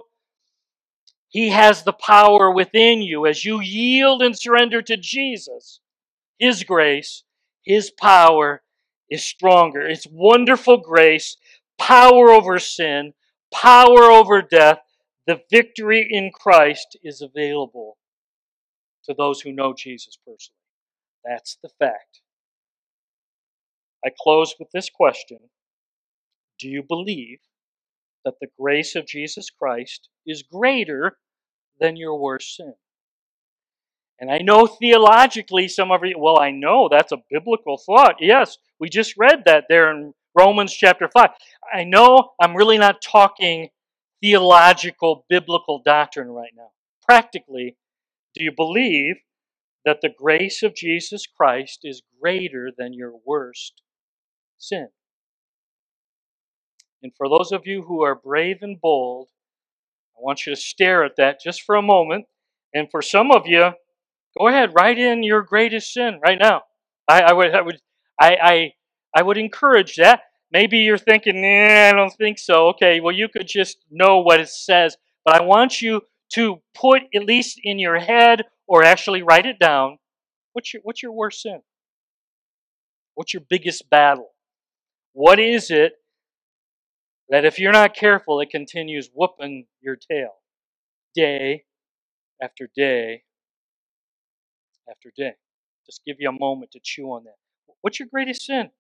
he 1.30 1.50
has 1.50 1.84
the 1.84 1.94
power 1.94 2.52
within 2.52 3.02
you 3.02 3.26
as 3.26 3.44
you 3.44 3.60
yield 3.60 4.22
and 4.22 4.38
surrender 4.38 4.84
to 4.84 4.96
Jesus. 4.96 5.80
His 6.38 6.64
grace, 6.64 7.24
His 7.64 7.90
power 7.90 8.62
is 9.10 9.26
stronger. 9.26 9.82
It's 9.82 10.06
wonderful 10.06 10.78
grace 10.78 11.38
power 11.80 12.30
over 12.30 12.60
sin, 12.60 13.14
power 13.52 14.04
over 14.04 14.42
death. 14.42 14.80
The 15.26 15.42
victory 15.50 16.08
in 16.08 16.32
Christ 16.32 16.98
is 17.04 17.22
available 17.22 17.98
to 19.06 19.14
those 19.14 19.42
who 19.42 19.52
know 19.52 19.74
Jesus 19.74 20.18
personally. 20.18 20.58
That's 21.26 21.58
the 21.62 21.70
fact. 21.80 22.22
I 24.06 24.10
close 24.18 24.56
with 24.60 24.70
this 24.74 24.90
question 24.90 25.40
Do 26.60 26.68
you 26.68 26.84
believe 26.84 27.40
that 28.26 28.36
the 28.40 28.48
grace 28.60 28.96
of 28.96 29.06
Jesus 29.06 29.50
Christ 29.50 30.10
is 30.26 30.44
greater 30.44 31.18
than 31.80 31.96
your 31.96 32.18
worst 32.18 32.56
sin? 32.56 32.74
And 34.20 34.32
I 34.32 34.38
know 34.38 34.68
theologically 34.68 35.68
some 35.68 35.92
of 35.92 36.02
you, 36.04 36.18
well, 36.18 36.40
I 36.40 36.52
know 36.52 36.88
that's 36.90 37.12
a 37.12 37.24
biblical 37.30 37.78
thought. 37.78 38.16
Yes, 38.20 38.58
we 38.80 38.88
just 38.90 39.16
read 39.18 39.44
that 39.46 39.66
there 39.68 39.92
in 39.92 40.14
Romans 40.36 40.74
chapter 40.74 41.10
5. 41.10 41.30
I 41.74 41.84
know 41.84 42.32
I'm 42.40 42.56
really 42.56 42.78
not 42.78 43.02
talking 43.02 43.70
theological, 44.22 45.26
biblical 45.30 45.82
doctrine 45.84 46.30
right 46.30 46.54
now. 46.56 46.70
Practically, 47.06 47.76
do 48.34 48.44
you 48.44 48.52
believe 48.56 49.16
that 49.86 50.00
the 50.02 50.10
grace 50.16 50.64
of 50.64 50.76
Jesus 50.76 51.26
Christ 51.28 51.80
is 51.84 52.02
greater 52.22 52.70
than 52.76 52.94
your 52.94 53.14
worst 53.26 53.82
sin? 54.58 54.90
And 57.02 57.12
for 57.18 57.28
those 57.28 57.52
of 57.52 57.68
you 57.68 57.84
who 57.84 58.02
are 58.04 58.16
brave 58.16 58.58
and 58.62 58.80
bold, 58.80 59.28
I 60.18 60.22
want 60.22 60.46
you 60.46 60.56
to 60.56 60.62
stare 60.62 61.04
at 61.04 61.18
that 61.18 61.40
just 61.44 61.64
for 61.64 61.76
a 61.76 61.82
moment. 61.82 62.26
And 62.74 62.90
for 62.90 63.02
some 63.02 63.30
of 63.32 63.46
you, 63.46 63.72
go 64.38 64.48
ahead, 64.48 64.72
write 64.74 64.98
in 64.98 65.22
your 65.22 65.42
greatest 65.42 65.94
sin 65.94 66.20
right 66.24 66.40
now. 66.40 66.62
I, 67.08 67.22
I 67.22 67.34
would, 67.34 67.54
I 67.54 67.62
would, 67.62 67.80
I, 68.20 68.38
I 68.42 68.74
I 69.16 69.22
would 69.22 69.38
encourage 69.38 69.98
that. 69.98 70.22
Maybe 70.52 70.80
you're 70.80 70.98
thinking, 70.98 71.44
I 71.46 71.92
don't 71.92 72.12
think 72.12 72.40
so. 72.40 72.70
Okay, 72.70 73.00
well, 73.00 73.14
you 73.14 73.28
could 73.28 73.48
just 73.48 73.78
know 73.92 74.20
what 74.20 74.40
it 74.40 74.50
says. 74.50 74.98
But 75.26 75.40
I 75.40 75.44
want 75.44 75.82
you 75.82 76.02
to 76.34 76.62
put, 76.74 77.04
at 77.16 77.26
least 77.26 77.60
in 77.64 77.80
your 77.80 78.00
head, 78.00 78.44
or 78.68 78.84
actually 78.84 79.22
write 79.22 79.46
it 79.46 79.60
down, 79.60 79.98
what's 80.54 80.74
your, 80.74 80.82
what's 80.84 81.04
your 81.04 81.12
worst 81.12 81.42
sin? 81.42 81.62
What's 83.16 83.34
your 83.34 83.44
biggest 83.48 83.90
battle? 83.90 84.30
What 85.14 85.40
is 85.40 85.70
it 85.70 85.94
that 87.30 87.46
if 87.46 87.60
you're 87.60 87.72
not 87.72 87.96
careful, 87.96 88.40
it 88.42 88.50
continues 88.50 89.10
whooping 89.14 89.68
your 89.82 89.96
tail 89.96 90.32
day 91.14 91.66
after 92.42 92.70
day 92.76 93.24
after 94.90 95.12
day? 95.16 95.34
Just 95.86 96.02
give 96.06 96.18
you 96.20 96.30
a 96.30 96.40
moment 96.40 96.72
to 96.72 96.80
chew 96.82 97.08
on 97.08 97.26
that. 97.26 97.36
What's 97.82 98.00
your 98.00 98.08
greatest 98.12 98.46
sin? 98.46 98.72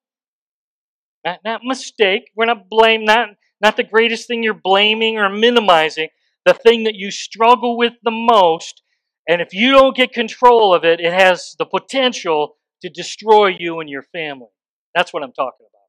Not, 1.26 1.40
not 1.46 1.62
mistake. 1.64 2.32
We're 2.36 2.46
not 2.46 2.70
blame 2.70 3.06
not 3.06 3.30
not 3.62 3.78
the 3.78 3.84
greatest 3.84 4.28
thing 4.28 4.44
you're 4.44 4.54
blaming 4.54 5.18
or 5.18 5.30
minimizing. 5.30 6.10
The 6.46 6.54
thing 6.54 6.84
that 6.84 6.96
you 6.96 7.12
struggle 7.12 7.78
with 7.78 7.94
the 8.04 8.12
most, 8.12 8.82
and 9.28 9.42
if 9.42 9.54
you 9.54 9.72
don't 9.72 9.96
get 9.96 10.12
control 10.12 10.74
of 10.74 10.84
it, 10.84 11.00
it 11.00 11.14
has 11.14 11.56
the 11.58 11.66
potential 11.66 12.58
to 12.82 12.90
destroy 12.90 13.48
you 13.48 13.80
and 13.80 13.90
your 13.90 14.04
family. 14.04 14.50
That's 14.94 15.14
what 15.14 15.24
I'm 15.24 15.32
talking 15.32 15.66
about. 15.66 15.84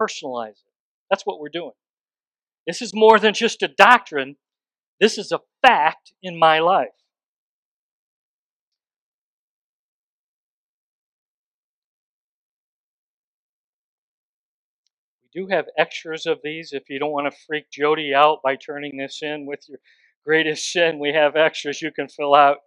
Personalize 0.00 0.50
it. 0.50 0.72
That's 1.08 1.24
what 1.24 1.40
we're 1.40 1.48
doing. 1.48 1.72
This 2.66 2.82
is 2.82 2.92
more 2.94 3.18
than 3.18 3.32
just 3.32 3.62
a 3.62 3.68
doctrine. 3.68 4.36
This 5.00 5.16
is 5.16 5.32
a 5.32 5.40
fact 5.62 6.12
in 6.22 6.38
my 6.38 6.58
life. 6.58 6.88
Do 15.36 15.46
have 15.48 15.66
extras 15.76 16.24
of 16.24 16.40
these 16.42 16.72
if 16.72 16.88
you 16.88 16.98
don't 16.98 17.12
want 17.12 17.30
to 17.30 17.38
freak 17.46 17.70
Jody 17.70 18.14
out 18.14 18.38
by 18.42 18.56
turning 18.56 18.96
this 18.96 19.20
in 19.22 19.44
with 19.44 19.68
your 19.68 19.78
greatest 20.24 20.72
sin. 20.72 20.98
We 20.98 21.12
have 21.12 21.36
extras 21.36 21.82
you 21.82 21.92
can 21.92 22.08
fill 22.08 22.34
out 22.34 22.58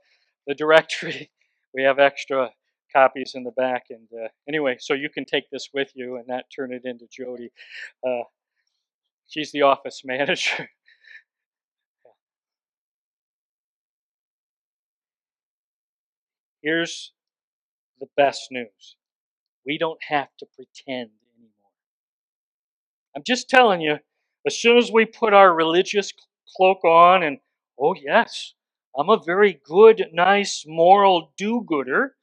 the 0.47 0.53
directory. 0.53 1.31
We 1.71 1.83
have 1.83 1.99
extra 1.99 2.49
copies 2.91 3.33
in 3.35 3.43
the 3.43 3.51
back. 3.51 3.83
And 3.91 4.07
uh, 4.11 4.29
anyway, 4.47 4.77
so 4.79 4.95
you 4.95 5.07
can 5.07 5.23
take 5.23 5.51
this 5.51 5.69
with 5.71 5.91
you 5.93 6.15
and 6.15 6.27
not 6.27 6.45
turn 6.53 6.73
it 6.73 6.81
into 6.83 7.05
Jody. 7.11 7.51
Uh, 8.03 8.23
she's 9.27 9.51
the 9.51 9.61
office 9.61 10.01
manager. 10.05 10.67
Here's 16.63 17.11
the 17.99 18.07
best 18.17 18.47
news 18.49 18.95
we 19.63 19.77
don't 19.77 20.01
have 20.09 20.29
to 20.39 20.47
pretend 20.55 21.11
I'm 23.15 23.23
just 23.25 23.49
telling 23.49 23.81
you, 23.81 23.97
as 24.45 24.59
soon 24.59 24.77
as 24.77 24.91
we 24.91 25.05
put 25.05 25.33
our 25.33 25.53
religious 25.53 26.13
cloak 26.55 26.83
on 26.83 27.23
and, 27.23 27.39
oh, 27.79 27.95
yes, 27.95 28.53
I'm 28.97 29.09
a 29.09 29.21
very 29.23 29.59
good, 29.65 30.05
nice, 30.13 30.63
moral 30.67 31.33
do 31.37 31.63
gooder, 31.67 32.15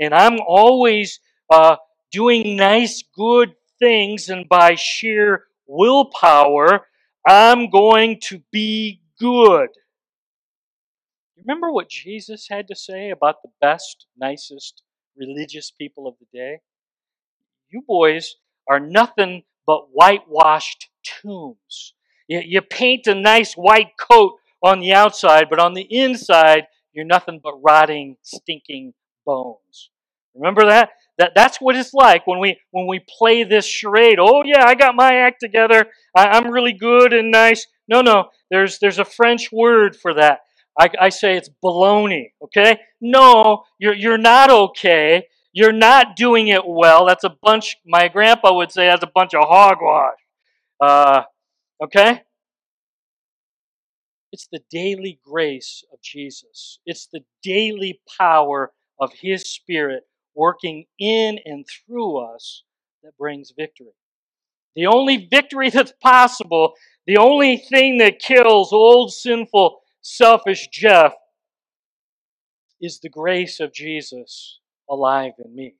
and 0.00 0.14
I'm 0.14 0.38
always 0.46 1.20
uh, 1.52 1.76
doing 2.12 2.56
nice, 2.56 3.02
good 3.14 3.54
things, 3.78 4.28
and 4.28 4.48
by 4.48 4.74
sheer 4.74 5.44
willpower, 5.66 6.86
I'm 7.26 7.68
going 7.70 8.20
to 8.24 8.42
be 8.52 9.02
good. 9.20 9.68
Remember 11.36 11.72
what 11.72 11.88
Jesus 11.88 12.46
had 12.50 12.68
to 12.68 12.74
say 12.74 13.10
about 13.10 13.42
the 13.42 13.50
best, 13.60 14.06
nicest 14.18 14.82
religious 15.16 15.70
people 15.70 16.06
of 16.06 16.14
the 16.18 16.26
day? 16.32 16.60
You 17.70 17.82
boys 17.86 18.36
are 18.68 18.80
nothing 18.80 19.44
but 19.68 19.88
whitewashed 19.92 20.88
tombs. 21.04 21.92
You, 22.26 22.40
you 22.44 22.62
paint 22.62 23.06
a 23.06 23.14
nice 23.14 23.52
white 23.52 23.90
coat 24.00 24.36
on 24.64 24.80
the 24.80 24.94
outside, 24.94 25.48
but 25.50 25.60
on 25.60 25.74
the 25.74 25.86
inside, 25.90 26.64
you're 26.94 27.04
nothing 27.04 27.38
but 27.44 27.52
rotting, 27.62 28.16
stinking 28.22 28.94
bones. 29.26 29.90
Remember 30.34 30.64
that? 30.64 30.90
That 31.18 31.32
that's 31.34 31.60
what 31.60 31.76
it's 31.76 31.92
like 31.92 32.26
when 32.26 32.38
we 32.38 32.58
when 32.70 32.86
we 32.86 33.04
play 33.18 33.44
this 33.44 33.66
charade. 33.66 34.18
Oh 34.18 34.42
yeah, 34.44 34.64
I 34.64 34.74
got 34.74 34.94
my 34.94 35.16
act 35.16 35.40
together. 35.40 35.86
I, 36.16 36.38
am 36.38 36.50
really 36.50 36.72
good 36.72 37.12
and 37.12 37.30
nice. 37.30 37.66
No, 37.88 38.00
no. 38.00 38.28
There's 38.50 38.78
there's 38.78 38.98
a 38.98 39.04
French 39.04 39.52
word 39.52 39.96
for 39.96 40.14
that. 40.14 40.40
I, 40.80 40.88
I 41.00 41.08
say 41.08 41.36
it's 41.36 41.50
baloney. 41.62 42.32
Okay? 42.42 42.78
No, 43.00 43.64
you're 43.78 43.94
you're 43.94 44.16
not 44.16 44.48
okay. 44.50 45.26
You're 45.52 45.72
not 45.72 46.16
doing 46.16 46.48
it 46.48 46.66
well. 46.66 47.06
That's 47.06 47.24
a 47.24 47.34
bunch, 47.42 47.76
my 47.86 48.08
grandpa 48.08 48.54
would 48.54 48.70
say, 48.70 48.86
that's 48.86 49.02
a 49.02 49.10
bunch 49.14 49.34
of 49.34 49.44
hogwash. 49.48 50.18
Uh, 50.80 51.22
okay? 51.82 52.22
It's 54.30 54.48
the 54.52 54.60
daily 54.70 55.18
grace 55.24 55.84
of 55.92 56.02
Jesus, 56.02 56.80
it's 56.84 57.06
the 57.06 57.24
daily 57.42 58.00
power 58.18 58.72
of 59.00 59.12
His 59.14 59.50
Spirit 59.50 60.02
working 60.34 60.84
in 60.98 61.38
and 61.44 61.66
through 61.66 62.18
us 62.18 62.62
that 63.02 63.16
brings 63.16 63.52
victory. 63.56 63.94
The 64.76 64.86
only 64.86 65.28
victory 65.30 65.70
that's 65.70 65.92
possible, 66.02 66.74
the 67.06 67.16
only 67.16 67.56
thing 67.56 67.98
that 67.98 68.18
kills 68.18 68.72
old, 68.72 69.12
sinful, 69.12 69.80
selfish 70.02 70.68
Jeff 70.68 71.14
is 72.80 73.00
the 73.00 73.08
grace 73.08 73.60
of 73.60 73.72
Jesus 73.72 74.60
alive 74.88 75.32
in 75.44 75.54
me. 75.54 75.74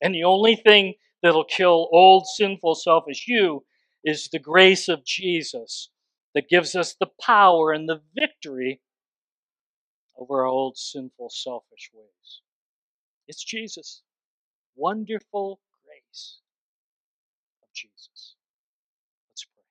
And 0.00 0.14
the 0.14 0.24
only 0.24 0.56
thing 0.56 0.94
that'll 1.22 1.44
kill 1.44 1.88
old, 1.92 2.26
sinful, 2.26 2.74
selfish 2.74 3.26
you 3.26 3.64
is 4.04 4.28
the 4.28 4.38
grace 4.38 4.88
of 4.88 5.04
Jesus 5.04 5.88
that 6.34 6.48
gives 6.48 6.74
us 6.74 6.94
the 6.94 7.10
power 7.20 7.72
and 7.72 7.88
the 7.88 8.02
victory 8.14 8.80
over 10.16 10.40
our 10.40 10.46
old, 10.46 10.76
sinful, 10.76 11.30
selfish 11.30 11.90
ways. 11.94 12.40
It's 13.26 13.42
Jesus. 13.42 14.02
Wonderful 14.76 15.60
grace 15.84 16.38
of 17.62 17.68
Jesus. 17.72 18.34
Let's 19.30 19.44
pray. 19.44 19.64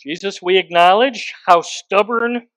Jesus, 0.00 0.42
we 0.42 0.58
acknowledge 0.58 1.34
how 1.46 1.62
stubborn 1.62 2.48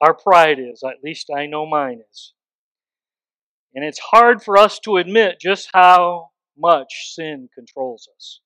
our 0.00 0.14
pride 0.14 0.58
is. 0.58 0.82
At 0.82 1.04
least 1.04 1.30
I 1.36 1.46
know 1.46 1.66
mine 1.66 2.02
is. 2.10 2.32
And 3.76 3.84
it's 3.84 3.98
hard 3.98 4.42
for 4.42 4.56
us 4.56 4.78
to 4.80 4.96
admit 4.96 5.38
just 5.38 5.68
how 5.74 6.30
much 6.56 7.12
sin 7.12 7.50
controls 7.54 8.08
us. 8.16 8.40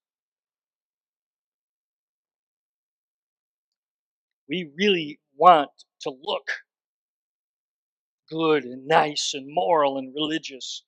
We 4.49 4.69
really 4.77 5.21
want 5.37 5.71
to 6.01 6.11
look 6.11 6.51
good 8.29 8.65
and 8.65 8.89
nice 8.89 9.31
and 9.33 9.47
moral 9.49 9.99
and 9.99 10.13
religious 10.13 10.83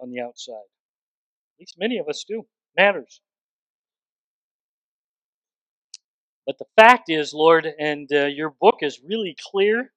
on 0.00 0.10
the 0.10 0.22
outside. 0.22 0.54
At 0.54 1.60
least 1.60 1.76
many 1.78 1.98
of 1.98 2.08
us 2.08 2.24
do. 2.26 2.46
Matters. 2.78 3.20
But 6.46 6.56
the 6.58 6.64
fact 6.76 7.10
is, 7.10 7.34
Lord, 7.34 7.66
and 7.78 8.08
uh, 8.10 8.24
your 8.26 8.54
book 8.58 8.76
is 8.80 9.02
really 9.06 9.36
clear. 9.50 9.92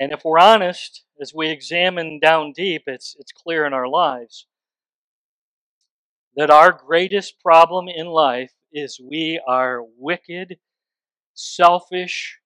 And 0.00 0.10
if 0.10 0.22
we're 0.24 0.40
honest, 0.40 1.03
as 1.20 1.32
we 1.34 1.48
examine 1.48 2.18
down 2.20 2.52
deep, 2.52 2.84
it's, 2.86 3.16
it's 3.18 3.32
clear 3.32 3.66
in 3.66 3.72
our 3.72 3.88
lives 3.88 4.46
that 6.36 6.50
our 6.50 6.72
greatest 6.72 7.40
problem 7.40 7.88
in 7.88 8.06
life 8.06 8.52
is 8.72 9.00
we 9.00 9.40
are 9.46 9.82
wicked, 9.96 10.58
selfish, 11.34 12.38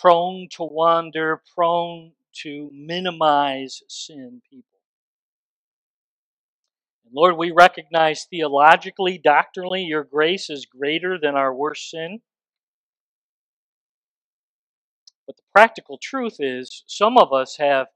prone 0.00 0.48
to 0.52 0.62
wander, 0.62 1.42
prone 1.54 2.12
to 2.42 2.70
minimize 2.72 3.82
sin 3.88 4.42
people. 4.48 4.74
Lord, 7.12 7.36
we 7.36 7.52
recognize 7.52 8.26
theologically, 8.28 9.18
doctrinally, 9.22 9.82
your 9.82 10.02
grace 10.02 10.50
is 10.50 10.66
greater 10.66 11.16
than 11.16 11.36
our 11.36 11.54
worst 11.54 11.88
sin. 11.90 12.20
But 15.24 15.36
the 15.36 15.43
practical 15.54 15.98
truth 16.02 16.36
is, 16.40 16.82
some 16.86 17.16
of 17.16 17.32
us 17.32 17.56
have 17.58 17.86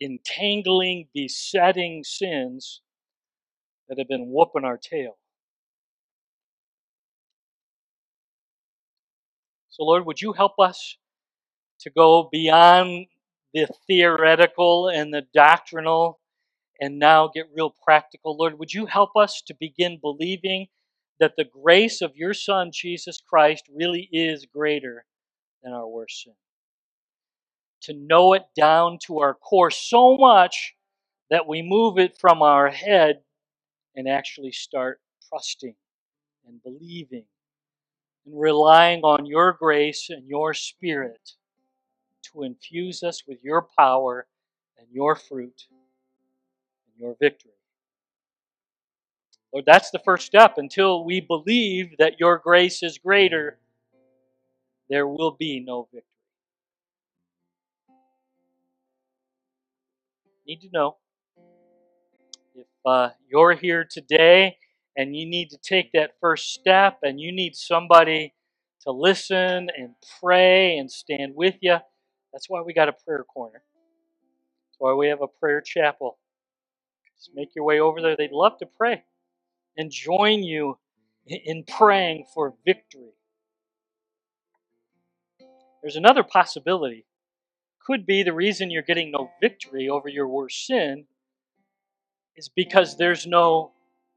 entangling, 0.00 1.08
besetting 1.12 2.04
sins 2.04 2.80
that 3.88 3.98
have 3.98 4.08
been 4.08 4.26
whooping 4.28 4.64
our 4.64 4.78
tail. 4.78 5.18
So, 9.68 9.84
Lord, 9.84 10.06
would 10.06 10.20
you 10.20 10.32
help 10.32 10.58
us 10.60 10.98
to 11.80 11.90
go 11.90 12.28
beyond 12.30 13.06
the 13.54 13.66
theoretical 13.86 14.88
and 14.88 15.12
the 15.12 15.26
doctrinal 15.34 16.20
and 16.80 16.98
now 16.98 17.30
get 17.34 17.46
real 17.54 17.74
practical? 17.84 18.36
Lord, 18.36 18.58
would 18.58 18.72
you 18.72 18.86
help 18.86 19.10
us 19.16 19.42
to 19.46 19.54
begin 19.58 19.98
believing 20.00 20.68
that 21.20 21.34
the 21.36 21.44
grace 21.44 22.00
of 22.00 22.16
your 22.16 22.34
Son, 22.34 22.70
Jesus 22.72 23.20
Christ, 23.26 23.64
really 23.74 24.08
is 24.12 24.46
greater 24.46 25.04
than 25.62 25.72
our 25.72 25.88
worst 25.88 26.22
sin? 26.24 26.34
To 27.82 27.94
know 27.94 28.32
it 28.32 28.44
down 28.56 28.98
to 29.06 29.20
our 29.20 29.34
core 29.34 29.70
so 29.70 30.16
much 30.16 30.74
that 31.30 31.46
we 31.46 31.62
move 31.62 31.98
it 31.98 32.16
from 32.18 32.42
our 32.42 32.68
head 32.68 33.22
and 33.96 34.08
actually 34.08 34.52
start 34.52 35.00
trusting 35.28 35.74
and 36.46 36.62
believing 36.62 37.24
and 38.26 38.40
relying 38.40 39.00
on 39.02 39.26
your 39.26 39.52
grace 39.52 40.10
and 40.10 40.26
your 40.26 40.54
spirit 40.54 41.32
to 42.22 42.42
infuse 42.42 43.02
us 43.02 43.24
with 43.26 43.38
your 43.42 43.66
power 43.78 44.26
and 44.78 44.86
your 44.90 45.16
fruit 45.16 45.66
and 45.70 47.00
your 47.00 47.16
victory. 47.20 47.50
Lord, 49.52 49.66
that's 49.66 49.90
the 49.90 49.98
first 49.98 50.26
step. 50.26 50.54
Until 50.56 51.04
we 51.04 51.20
believe 51.20 51.96
that 51.98 52.18
your 52.18 52.38
grace 52.38 52.82
is 52.82 52.98
greater, 52.98 53.58
there 54.88 55.06
will 55.06 55.32
be 55.32 55.60
no 55.60 55.88
victory. 55.92 56.11
Need 60.46 60.60
to 60.60 60.68
know 60.72 60.96
if 62.54 62.66
uh, 62.84 63.10
you're 63.28 63.54
here 63.54 63.86
today 63.88 64.56
and 64.96 65.16
you 65.16 65.26
need 65.26 65.50
to 65.50 65.58
take 65.58 65.92
that 65.92 66.12
first 66.20 66.52
step 66.52 66.98
and 67.02 67.20
you 67.20 67.32
need 67.32 67.56
somebody 67.56 68.34
to 68.82 68.90
listen 68.90 69.68
and 69.76 69.94
pray 70.20 70.76
and 70.76 70.90
stand 70.90 71.34
with 71.34 71.54
you, 71.60 71.78
that's 72.32 72.48
why 72.48 72.60
we 72.60 72.72
got 72.72 72.88
a 72.88 72.92
prayer 72.92 73.24
corner. 73.24 73.62
That's 73.62 74.76
why 74.78 74.94
we 74.94 75.08
have 75.08 75.22
a 75.22 75.28
prayer 75.28 75.60
chapel. 75.60 76.18
Just 77.16 77.30
make 77.34 77.54
your 77.54 77.64
way 77.64 77.80
over 77.80 78.00
there. 78.00 78.16
They'd 78.16 78.32
love 78.32 78.58
to 78.58 78.66
pray 78.66 79.04
and 79.76 79.90
join 79.90 80.42
you 80.42 80.78
in 81.26 81.64
praying 81.64 82.26
for 82.34 82.54
victory. 82.66 83.12
There's 85.82 85.96
another 85.96 86.22
possibility 86.22 87.06
could 87.86 88.06
be 88.06 88.22
the 88.22 88.32
reason 88.32 88.70
you're 88.70 88.82
getting 88.82 89.10
no 89.10 89.30
victory 89.40 89.88
over 89.88 90.08
your 90.08 90.28
worst 90.28 90.66
sin 90.66 91.04
is 92.36 92.48
because 92.48 92.96
there's 92.96 93.26
no 93.26 93.72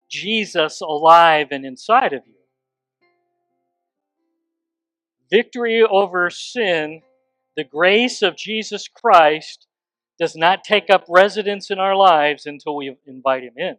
Jesus 0.10 0.82
alive 0.82 1.48
and 1.52 1.66
inside 1.66 2.14
of 2.14 2.22
you. 2.26 2.34
Victory 5.30 5.84
over 5.84 6.30
sin, 6.30 7.02
the 7.56 7.64
grace 7.64 8.22
of 8.22 8.38
Jesus 8.38 8.88
Christ, 8.88 9.68
does 10.20 10.36
not 10.36 10.64
take 10.64 10.90
up 10.90 11.06
residence 11.10 11.72
in 11.72 11.80
our 11.80 11.96
lives 11.96 12.46
until 12.46 12.76
we 12.76 12.96
invite 13.08 13.44
Him 13.44 13.54
in. 13.58 13.78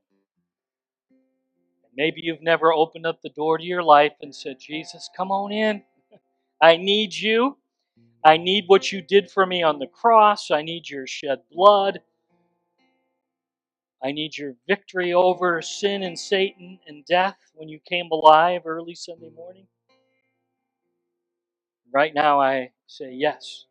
Maybe 1.97 2.21
you've 2.23 2.43
never 2.43 2.73
opened 2.73 3.07
up 3.07 3.23
the 3.23 3.31
door 3.31 3.57
to 3.57 3.65
your 3.65 3.83
life 3.83 4.13
and 4.21 4.35
said, 4.35 4.59
Jesus, 4.61 5.09
come 5.17 5.31
on 5.31 5.51
in. 5.51 5.83
I 6.61 6.77
need 6.77 7.15
you. 7.15 7.57
I 8.27 8.39
need 8.39 8.65
what 8.67 8.91
you 8.91 9.03
did 9.03 9.31
for 9.31 9.47
me 9.47 9.63
on 9.63 9.79
the 9.79 9.87
cross. 9.87 10.51
I 10.51 10.63
need 10.63 10.91
your 10.91 11.07
shed 11.07 11.43
blood. 11.53 12.01
I 14.03 14.11
need 14.11 14.37
your 14.37 14.57
victory 14.67 15.13
over 15.13 15.63
sin 15.63 16.03
and 16.03 16.19
Satan 16.19 16.81
and 16.89 17.07
death 17.07 17.37
when 17.55 17.69
you 17.69 17.79
came 17.89 18.09
alive 18.11 18.63
early 18.67 18.97
Sunday 18.97 19.31
morning. 19.31 19.69
Right 21.95 22.13
now, 22.13 22.41
I 22.41 22.73
say, 22.89 23.13
Yes, 23.13 23.67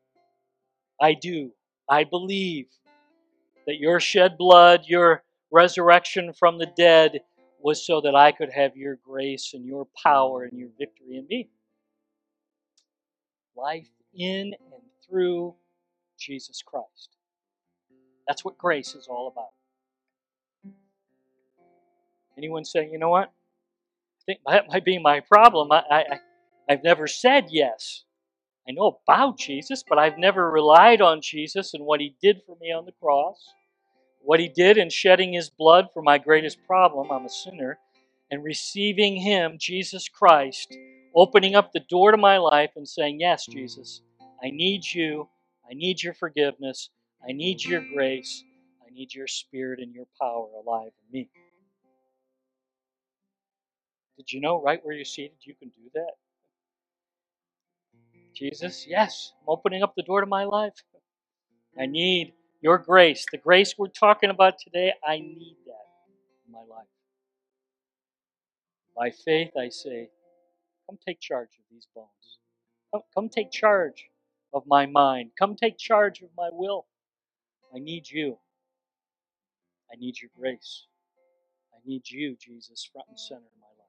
I 1.02 1.16
do. 1.16 1.52
I 1.90 2.06
believe 2.06 2.68
that 3.68 3.76
your 3.78 4.00
shed 4.00 4.38
blood, 4.38 4.84
your 4.88 5.26
resurrection 5.52 6.32
from 6.32 6.60
the 6.60 6.72
dead, 6.78 7.20
was 7.60 7.86
so 7.86 8.00
that 8.00 8.16
I 8.16 8.32
could 8.32 8.54
have 8.54 8.78
your 8.78 8.98
grace 9.06 9.52
and 9.54 9.66
your 9.66 9.86
power 10.02 10.44
and 10.44 10.58
your 10.58 10.70
victory 10.80 11.18
in 11.18 11.28
me. 11.28 11.50
Life 13.58 13.90
in 14.16 14.54
and 14.72 14.82
through 15.08 15.56
Jesus 16.20 16.62
Christ. 16.66 17.10
That's 18.28 18.44
what 18.44 18.58
grace 18.58 18.96
is 18.96 19.08
all 19.08 19.28
about. 19.28 19.52
Anyone 22.38 22.66
saying, 22.66 22.92
you 22.92 23.00
know 23.00 23.10
what? 23.10 23.30
I 23.30 24.24
think 24.26 24.40
that 24.46 24.68
might 24.68 24.84
be 24.84 25.00
my 25.00 25.20
problem. 25.22 25.72
I, 25.72 25.84
I, 25.90 26.04
I've 26.70 26.84
never 26.84 27.08
said 27.08 27.46
yes. 27.50 28.04
I 28.68 28.72
know 28.72 29.00
about 29.08 29.38
Jesus, 29.38 29.84
but 29.88 30.00
I've 30.00 30.18
never 30.18 30.50
relied 30.50 31.02
on 31.02 31.22
Jesus 31.22 31.74
and 31.74 31.86
what 31.86 32.02
he 32.02 32.16
did 32.22 32.42
for 32.46 32.58
me 32.60 32.72
on 32.72 32.86
the 32.86 32.92
cross, 32.94 33.38
what 34.22 34.40
he 34.40 34.48
did 34.48 34.78
in 34.78 34.90
shedding 34.90 35.34
his 35.34 35.50
blood 35.50 35.90
for 35.94 36.02
my 36.02 36.18
greatest 36.18 36.58
problem. 36.66 37.12
I'm 37.12 37.26
a 37.26 37.30
sinner. 37.30 37.78
And 38.32 38.44
receiving 38.44 39.18
him, 39.18 39.58
Jesus 39.60 40.10
Christ, 40.10 40.76
opening 41.16 41.56
up 41.56 41.72
the 41.72 41.80
door 41.80 42.12
to 42.12 42.18
my 42.18 42.38
life 42.38 42.72
and 42.76 42.88
saying, 42.88 43.20
Yes, 43.20 43.46
Jesus, 43.46 44.02
I 44.44 44.50
need 44.52 44.84
you. 44.92 45.30
I 45.70 45.74
need 45.74 46.04
your 46.04 46.14
forgiveness. 46.14 46.90
I 47.28 47.32
need 47.32 47.64
your 47.64 47.84
grace. 47.94 48.44
I 48.86 48.94
need 48.94 49.14
your 49.14 49.28
spirit 49.28 49.80
and 49.80 49.94
your 49.94 50.06
power 50.22 50.48
alive 50.64 50.92
in 51.08 51.20
me. 51.20 51.30
Did 54.18 54.32
you 54.32 54.40
know 54.40 54.62
right 54.62 54.80
where 54.84 54.96
you're 54.96 55.06
seated 55.06 55.38
you 55.42 55.56
can 55.56 55.70
do 55.70 55.90
that? 55.96 56.12
Jesus, 58.34 58.86
yes, 58.88 59.34
I'm 59.42 59.50
opening 59.50 59.82
up 59.82 59.94
the 59.96 60.04
door 60.04 60.20
to 60.22 60.28
my 60.28 60.44
life. 60.44 60.74
I 61.80 61.86
need 61.86 62.34
your 62.62 62.78
grace. 62.78 63.26
The 63.32 63.38
grace 63.38 63.76
we're 63.78 63.88
talking 63.88 64.30
about 64.30 64.56
today, 64.60 64.94
I 65.06 65.20
need 65.20 65.58
that 65.66 66.46
in 66.46 66.52
my 66.52 66.60
life. 66.60 66.88
By 68.96 69.12
faith, 69.12 69.52
I 69.58 69.70
say, 69.70 70.10
Come 70.88 70.98
take 71.06 71.20
charge 71.20 71.50
of 71.60 71.66
these 71.72 71.88
bones. 71.96 72.40
Come, 72.94 73.02
come 73.14 73.30
take 73.30 73.52
charge 73.52 74.10
of 74.54 74.64
my 74.68 74.86
mind. 74.86 75.32
Come 75.40 75.56
take 75.56 75.78
charge 75.78 76.22
of 76.22 76.30
my 76.38 76.50
will. 76.52 76.86
I 77.76 77.80
need 77.80 78.10
you. 78.10 78.38
I 79.92 79.96
need 79.98 80.22
your 80.22 80.32
grace. 80.38 80.88
I 81.74 81.78
need 81.86 82.10
you, 82.10 82.36
Jesus, 82.40 82.90
front 82.92 83.08
and 83.10 83.20
center 83.20 83.42
in 83.42 83.62
my 83.62 83.68
life. 83.78 83.88